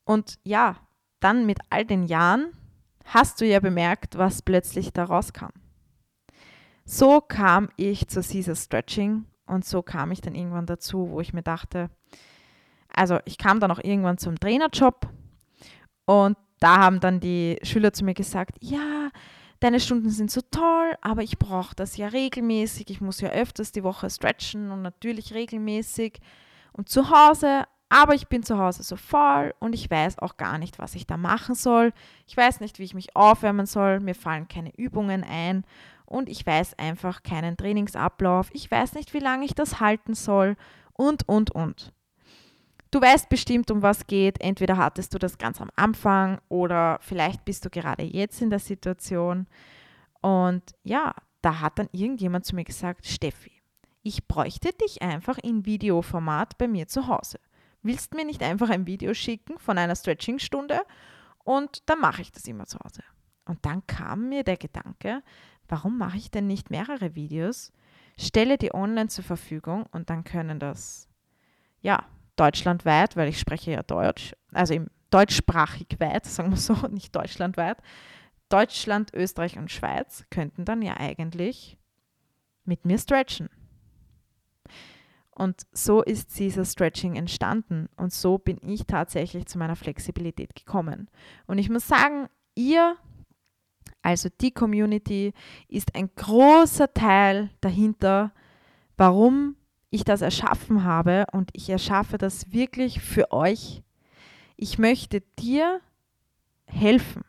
[0.04, 0.76] Und ja,
[1.20, 2.52] dann mit all den Jahren
[3.04, 5.50] hast du ja bemerkt, was plötzlich da rauskam.
[6.84, 11.32] So kam ich zu Caesar Stretching und so kam ich dann irgendwann dazu, wo ich
[11.32, 11.90] mir dachte,
[12.92, 15.08] also ich kam dann auch irgendwann zum Trainerjob
[16.06, 19.10] und da haben dann die Schüler zu mir gesagt, ja,
[19.60, 23.72] deine Stunden sind so toll, aber ich brauche das ja regelmäßig, ich muss ja öfters
[23.72, 26.20] die Woche stretchen und natürlich regelmäßig.
[26.72, 30.58] Und zu Hause aber ich bin zu Hause so voll und ich weiß auch gar
[30.58, 31.92] nicht, was ich da machen soll.
[32.28, 33.98] Ich weiß nicht, wie ich mich aufwärmen soll.
[33.98, 35.64] Mir fallen keine Übungen ein
[36.06, 38.48] und ich weiß einfach keinen Trainingsablauf.
[38.52, 40.56] Ich weiß nicht, wie lange ich das halten soll
[40.92, 41.92] und, und, und.
[42.90, 44.40] Du weißt bestimmt, um was geht.
[44.40, 48.58] Entweder hattest du das ganz am Anfang oder vielleicht bist du gerade jetzt in der
[48.58, 49.46] Situation.
[50.20, 53.52] Und ja, da hat dann irgendjemand zu mir gesagt, Steffi,
[54.02, 57.38] ich bräuchte dich einfach in Videoformat bei mir zu Hause
[57.82, 60.80] willst mir nicht einfach ein Video schicken von einer Stretching-Stunde
[61.44, 63.02] und dann mache ich das immer zu Hause.
[63.44, 65.22] Und dann kam mir der Gedanke,
[65.68, 67.72] warum mache ich denn nicht mehrere Videos,
[68.18, 71.08] stelle die online zur Verfügung und dann können das,
[71.80, 72.04] ja,
[72.40, 77.78] deutschlandweit, weil ich spreche ja Deutsch, also im deutschsprachig weit, sagen wir so, nicht deutschlandweit,
[78.48, 81.78] Deutschland, Österreich und Schweiz könnten dann ja eigentlich
[82.64, 83.48] mit mir stretchen.
[85.30, 91.08] Und so ist dieses Stretching entstanden und so bin ich tatsächlich zu meiner Flexibilität gekommen.
[91.46, 92.96] Und ich muss sagen, ihr,
[94.02, 95.32] also die Community,
[95.68, 98.32] ist ein großer Teil dahinter,
[98.96, 99.56] warum
[99.90, 103.82] ich das erschaffen habe und ich erschaffe das wirklich für euch.
[104.56, 105.80] Ich möchte dir
[106.66, 107.24] helfen.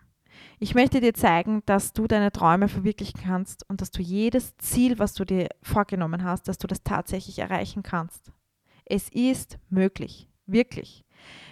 [0.60, 5.00] Ich möchte dir zeigen, dass du deine Träume verwirklichen kannst und dass du jedes Ziel,
[5.00, 8.32] was du dir vorgenommen hast, dass du das tatsächlich erreichen kannst.
[8.86, 11.04] Es ist möglich, wirklich.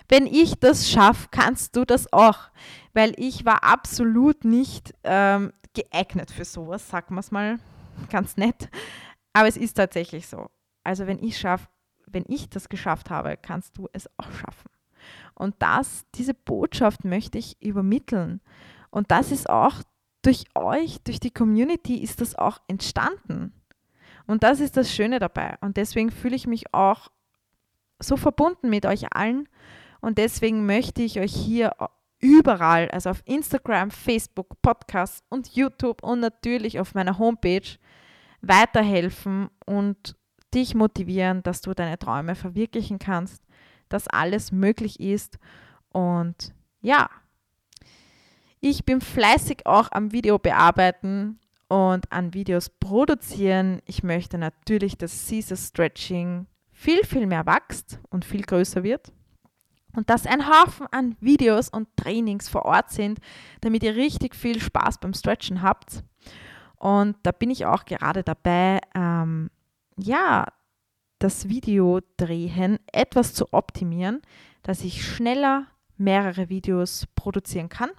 [0.10, 2.52] Wenn ich das schaffe, kannst du das auch,
[2.94, 7.58] weil ich war absolut nicht ähm, geeignet für sowas, sagen wir es mal
[8.12, 8.70] ganz nett.
[9.34, 10.50] Aber es ist tatsächlich so.
[10.90, 11.70] Also wenn ich schaff,
[12.08, 14.72] wenn ich das geschafft habe, kannst du es auch schaffen.
[15.36, 18.42] Und das, diese Botschaft möchte ich übermitteln.
[18.90, 19.76] Und das ist auch
[20.24, 23.54] durch euch, durch die Community ist das auch entstanden.
[24.26, 25.58] Und das ist das Schöne dabei.
[25.62, 27.10] Und deswegen fühle ich mich auch
[28.00, 29.48] so verbunden mit euch allen.
[30.02, 31.76] Und deswegen möchte ich euch hier
[32.20, 37.78] überall, also auf Instagram, Facebook, Podcasts und YouTube und natürlich auf meiner Homepage
[38.42, 40.16] weiterhelfen und
[40.54, 43.44] dich motivieren, dass du deine Träume verwirklichen kannst,
[43.88, 45.40] dass alles möglich ist.
[45.90, 47.10] Und ja,
[48.62, 51.40] ich bin fleißig auch am Video bearbeiten
[51.70, 53.82] und an Videos produzieren.
[53.86, 59.12] Ich möchte natürlich, dass Caesar Stretching viel, viel mehr wächst und viel größer wird.
[59.96, 63.20] Und dass ein Haufen an Videos und Trainings vor Ort sind,
[63.62, 66.04] damit ihr richtig viel Spaß beim Stretchen habt.
[66.78, 69.50] Und da bin ich auch gerade dabei, ähm,
[70.00, 70.48] ja,
[71.20, 74.22] das Video drehen etwas zu optimieren,
[74.64, 77.92] dass ich schneller mehrere Videos produzieren kann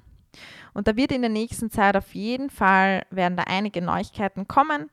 [0.72, 4.90] und da wird in der nächsten Zeit auf jeden Fall, werden da einige Neuigkeiten kommen.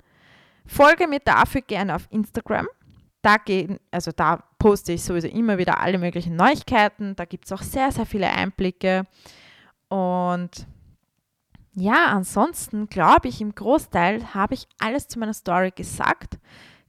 [0.66, 2.68] Folge mir dafür gerne auf Instagram.
[3.22, 7.16] Da gehen, also da poste ich sowieso immer wieder alle möglichen Neuigkeiten.
[7.16, 9.05] Da gibt es auch sehr, sehr viele Einblicke.
[9.89, 10.68] Und
[11.74, 16.39] ja, ansonsten glaube ich, im Großteil habe ich alles zu meiner Story gesagt.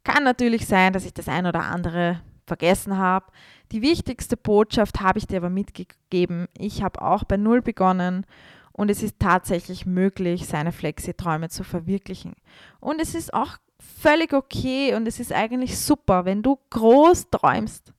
[0.04, 3.26] Kann natürlich sein, dass ich das ein oder andere vergessen habe.
[3.72, 6.48] Die wichtigste Botschaft habe ich dir aber mitgegeben.
[6.56, 8.24] Ich habe auch bei Null begonnen
[8.72, 12.34] und es ist tatsächlich möglich, seine Flexi-Träume zu verwirklichen.
[12.80, 17.92] Und es ist auch völlig okay und es ist eigentlich super, wenn du groß träumst.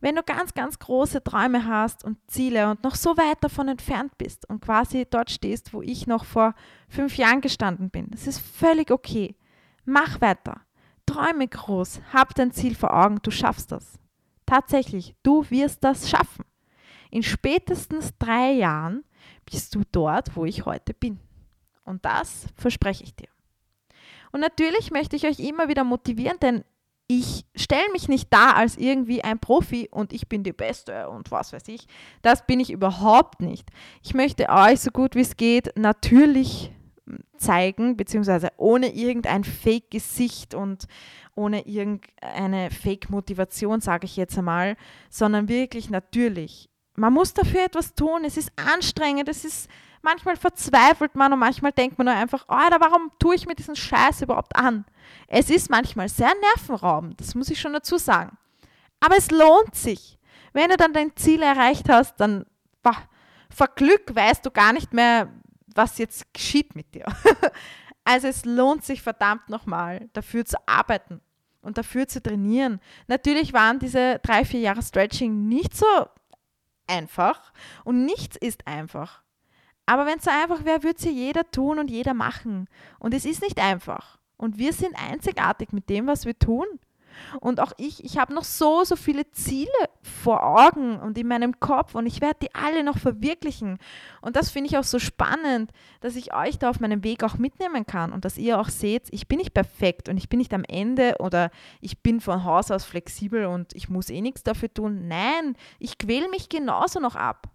[0.00, 4.18] Wenn du ganz, ganz große Träume hast und Ziele und noch so weit davon entfernt
[4.18, 6.54] bist und quasi dort stehst, wo ich noch vor
[6.88, 9.36] fünf Jahren gestanden bin, das ist völlig okay.
[9.84, 10.65] Mach weiter.
[11.06, 12.00] Träume groß.
[12.12, 13.18] Hab dein Ziel vor Augen.
[13.22, 13.98] Du schaffst das.
[14.44, 16.44] Tatsächlich, du wirst das schaffen.
[17.10, 19.04] In spätestens drei Jahren
[19.44, 21.18] bist du dort, wo ich heute bin.
[21.84, 23.28] Und das verspreche ich dir.
[24.32, 26.64] Und natürlich möchte ich euch immer wieder motivieren, denn
[27.08, 31.30] ich stelle mich nicht da als irgendwie ein Profi und ich bin die Beste und
[31.30, 31.86] was weiß ich.
[32.22, 33.68] Das bin ich überhaupt nicht.
[34.02, 36.72] Ich möchte euch so gut wie es geht natürlich
[37.36, 40.86] zeigen, beziehungsweise ohne irgendein Fake-Gesicht und
[41.34, 44.76] ohne irgendeine Fake-Motivation, sage ich jetzt einmal,
[45.10, 46.68] sondern wirklich natürlich.
[46.96, 49.68] Man muss dafür etwas tun, es ist anstrengend, es ist
[50.02, 53.76] manchmal verzweifelt man und manchmal denkt man nur einfach, oh, warum tue ich mir diesen
[53.76, 54.84] Scheiß überhaupt an?
[55.28, 58.38] Es ist manchmal sehr nervenraubend, das muss ich schon dazu sagen.
[59.00, 60.18] Aber es lohnt sich.
[60.52, 62.46] Wenn du dann dein Ziel erreicht hast, dann
[62.82, 62.96] boah,
[63.50, 65.28] vor Glück weißt du gar nicht mehr,
[65.76, 67.06] was jetzt geschieht mit dir.
[68.04, 71.20] also es lohnt sich verdammt nochmal, dafür zu arbeiten
[71.62, 72.80] und dafür zu trainieren.
[73.08, 75.86] Natürlich waren diese drei, vier Jahre Stretching nicht so
[76.86, 77.52] einfach
[77.84, 79.22] und nichts ist einfach.
[79.86, 82.68] Aber wenn es so einfach wäre, würde ja jeder tun und jeder machen.
[82.98, 84.18] Und es ist nicht einfach.
[84.36, 86.66] Und wir sind einzigartig mit dem, was wir tun.
[87.40, 89.70] Und auch ich, ich habe noch so, so viele Ziele
[90.02, 93.78] vor Augen und in meinem Kopf und ich werde die alle noch verwirklichen.
[94.20, 97.38] Und das finde ich auch so spannend, dass ich euch da auf meinem Weg auch
[97.38, 100.54] mitnehmen kann und dass ihr auch seht, ich bin nicht perfekt und ich bin nicht
[100.54, 101.50] am Ende oder
[101.80, 105.08] ich bin von Haus aus flexibel und ich muss eh nichts dafür tun.
[105.08, 107.48] Nein, ich quäle mich genauso noch ab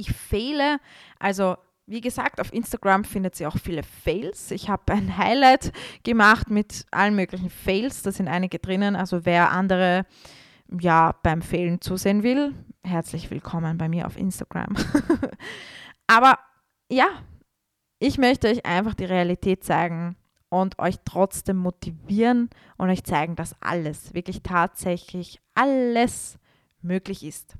[0.00, 0.80] ich fehle.
[1.18, 1.56] Also
[1.86, 4.50] wie gesagt, auf Instagram findet sie auch viele Fails.
[4.50, 5.72] Ich habe ein Highlight
[6.04, 8.02] gemacht mit allen möglichen Fails.
[8.02, 8.96] Da sind einige drinnen.
[8.96, 10.06] Also wer andere
[10.80, 12.54] ja beim Failen zusehen will,
[12.84, 14.76] herzlich willkommen bei mir auf Instagram.
[16.06, 16.38] Aber
[16.90, 17.06] ja,
[17.98, 20.16] ich möchte euch einfach die Realität zeigen
[20.48, 26.38] und euch trotzdem motivieren und euch zeigen, dass alles, wirklich tatsächlich alles
[26.82, 27.56] möglich ist.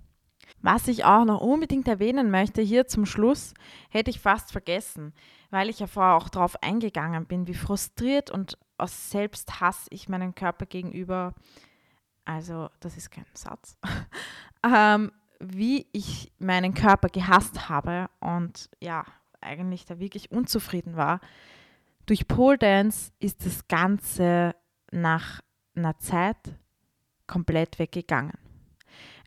[0.62, 3.54] Was ich auch noch unbedingt erwähnen möchte, hier zum Schluss,
[3.88, 5.12] hätte ich fast vergessen,
[5.50, 10.34] weil ich ja vorher auch darauf eingegangen bin, wie frustriert und aus Selbsthass ich meinem
[10.34, 11.34] Körper gegenüber,
[12.24, 13.76] also das ist kein Satz,
[14.64, 19.04] ähm, wie ich meinen Körper gehasst habe und ja,
[19.40, 21.20] eigentlich da wirklich unzufrieden war.
[22.06, 24.54] Durch Pole Dance ist das Ganze
[24.90, 25.40] nach
[25.74, 26.36] einer Zeit
[27.26, 28.36] komplett weggegangen.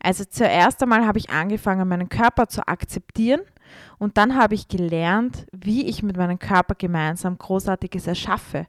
[0.04, 3.40] Also zuerst einmal habe ich angefangen, meinen Körper zu akzeptieren
[3.98, 8.66] und dann habe ich gelernt, wie ich mit meinem Körper gemeinsam Großartiges erschaffe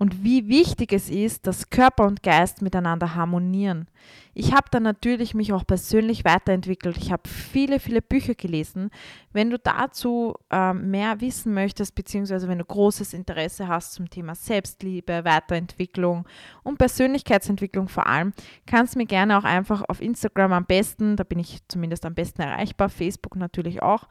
[0.00, 3.86] und wie wichtig es ist, dass Körper und Geist miteinander harmonieren.
[4.32, 6.96] Ich habe dann natürlich mich auch persönlich weiterentwickelt.
[6.96, 8.88] Ich habe viele, viele Bücher gelesen.
[9.34, 14.34] Wenn du dazu äh, mehr wissen möchtest, beziehungsweise wenn du großes Interesse hast zum Thema
[14.34, 16.26] Selbstliebe, Weiterentwicklung
[16.62, 18.32] und Persönlichkeitsentwicklung vor allem,
[18.64, 22.14] kannst du mir gerne auch einfach auf Instagram am besten, da bin ich zumindest am
[22.14, 24.08] besten erreichbar, Facebook natürlich auch,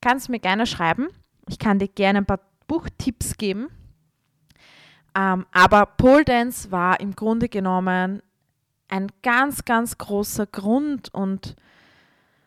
[0.00, 1.06] kannst du mir gerne schreiben.
[1.48, 3.68] Ich kann dir gerne ein paar Buchtipps geben
[5.18, 8.22] ähm, aber Pole Dance war im Grunde genommen
[8.86, 11.56] ein ganz, ganz großer Grund und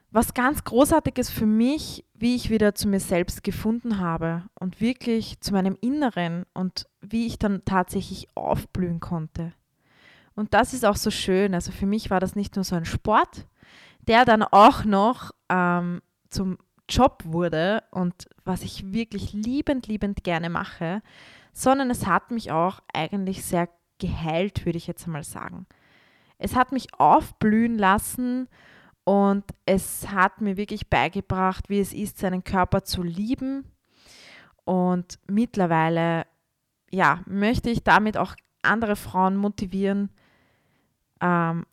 [0.09, 5.41] was ganz Großartiges für mich, wie ich wieder zu mir selbst gefunden habe und wirklich
[5.41, 9.53] zu meinem Inneren und wie ich dann tatsächlich aufblühen konnte.
[10.36, 11.53] Und das ist auch so schön.
[11.53, 13.47] Also für mich war das nicht nur so ein Sport,
[14.07, 16.57] der dann auch noch ähm, zum
[16.88, 21.01] Job wurde und was ich wirklich liebend, liebend gerne mache,
[21.54, 25.68] sondern es hat mich auch eigentlich sehr geheilt, würde ich jetzt mal sagen.
[26.38, 28.47] Es hat mich aufblühen lassen
[29.04, 33.66] und es hat mir wirklich beigebracht, wie es ist, seinen Körper zu lieben.
[34.64, 36.26] Und mittlerweile,
[36.89, 40.10] ja, möchte ich damit auch andere Frauen motivieren,
[41.20, 41.66] ähm,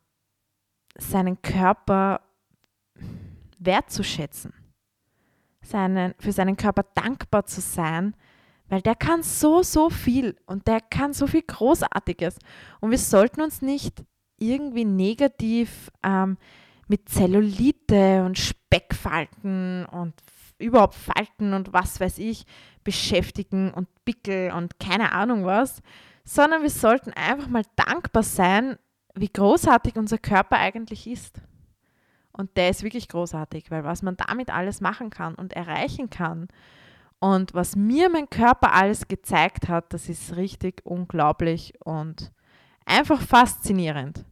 [0.97, 2.21] seinen Körper
[3.59, 4.53] wertzuschätzen,
[5.63, 8.15] seinen, für seinen Körper dankbar zu sein
[8.69, 12.39] Weil der kann so, so viel und der kann so viel Großartiges.
[12.81, 14.05] Und wir sollten uns nicht
[14.39, 16.37] irgendwie negativ ähm,
[16.87, 20.15] mit Zellulite und Speckfalten und
[20.59, 22.45] überhaupt Falten und was weiß ich
[22.85, 25.83] beschäftigen und Pickel und keine Ahnung was,
[26.25, 28.79] sondern wir sollten einfach mal dankbar sein,
[29.15, 31.41] wie großartig unser Körper eigentlich ist.
[32.33, 36.49] Und der ist wirklich großartig, weil was man damit alles machen kann und erreichen kann
[37.21, 42.33] und was mir mein Körper alles gezeigt hat, das ist richtig unglaublich und
[42.85, 44.25] einfach faszinierend.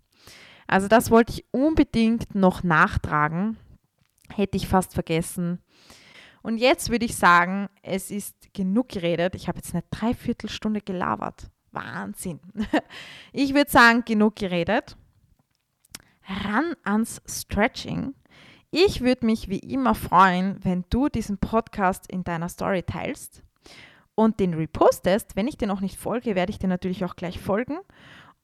[0.67, 3.57] Also das wollte ich unbedingt noch nachtragen.
[4.33, 5.61] Hätte ich fast vergessen.
[6.43, 9.35] Und jetzt würde ich sagen, es ist genug geredet.
[9.35, 11.51] Ich habe jetzt eine Dreiviertelstunde gelabert.
[11.73, 12.41] Wahnsinn.
[13.33, 14.97] Ich würde sagen, genug geredet.
[16.27, 18.15] Ran ans Stretching.
[18.79, 23.43] Ich würde mich wie immer freuen, wenn du diesen Podcast in deiner Story teilst
[24.15, 25.35] und den repostest.
[25.35, 27.79] Wenn ich dir noch nicht folge, werde ich dir natürlich auch gleich folgen.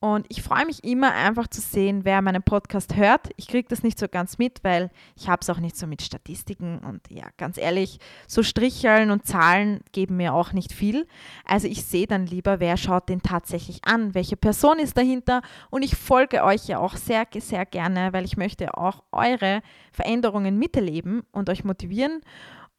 [0.02, 3.28] Und ich freue mich immer einfach zu sehen, wer meinen Podcast hört.
[3.36, 6.02] Ich kriege das nicht so ganz mit, weil ich habe es auch nicht so mit
[6.02, 11.06] Statistiken und ja, ganz ehrlich, so Stricheln und Zahlen geben mir auch nicht viel.
[11.44, 15.40] Also ich sehe dann lieber, wer schaut den tatsächlich an, welche Person ist dahinter
[15.70, 20.58] und ich folge euch ja auch sehr, sehr gerne, weil ich möchte auch eure Veränderungen
[20.58, 22.22] miterleben und euch motivieren.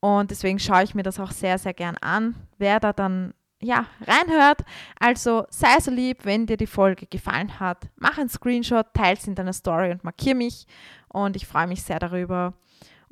[0.01, 3.34] Und deswegen schaue ich mir das auch sehr, sehr gern an, wer da dann
[3.64, 4.61] ja, reinhört.
[4.99, 7.88] Also sei so lieb, wenn dir die Folge gefallen hat.
[7.95, 10.68] Mach einen Screenshot, teile es in deiner Story und markiere mich.
[11.07, 12.53] Und ich freue mich sehr darüber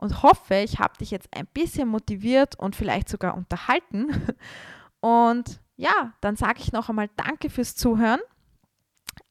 [0.02, 4.10] und hoffe, ich habe dich jetzt ein bisschen motiviert und vielleicht sogar unterhalten.
[5.04, 8.20] Und ja, dann sage ich noch einmal Danke fürs Zuhören.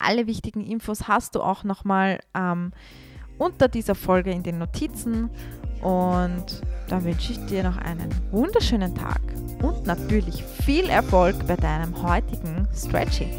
[0.00, 2.72] Alle wichtigen Infos hast du auch nochmal ähm,
[3.38, 5.30] unter dieser Folge in den Notizen.
[5.82, 9.20] Und dann wünsche ich dir noch einen wunderschönen Tag
[9.62, 13.30] und natürlich viel Erfolg bei deinem heutigen Stretching.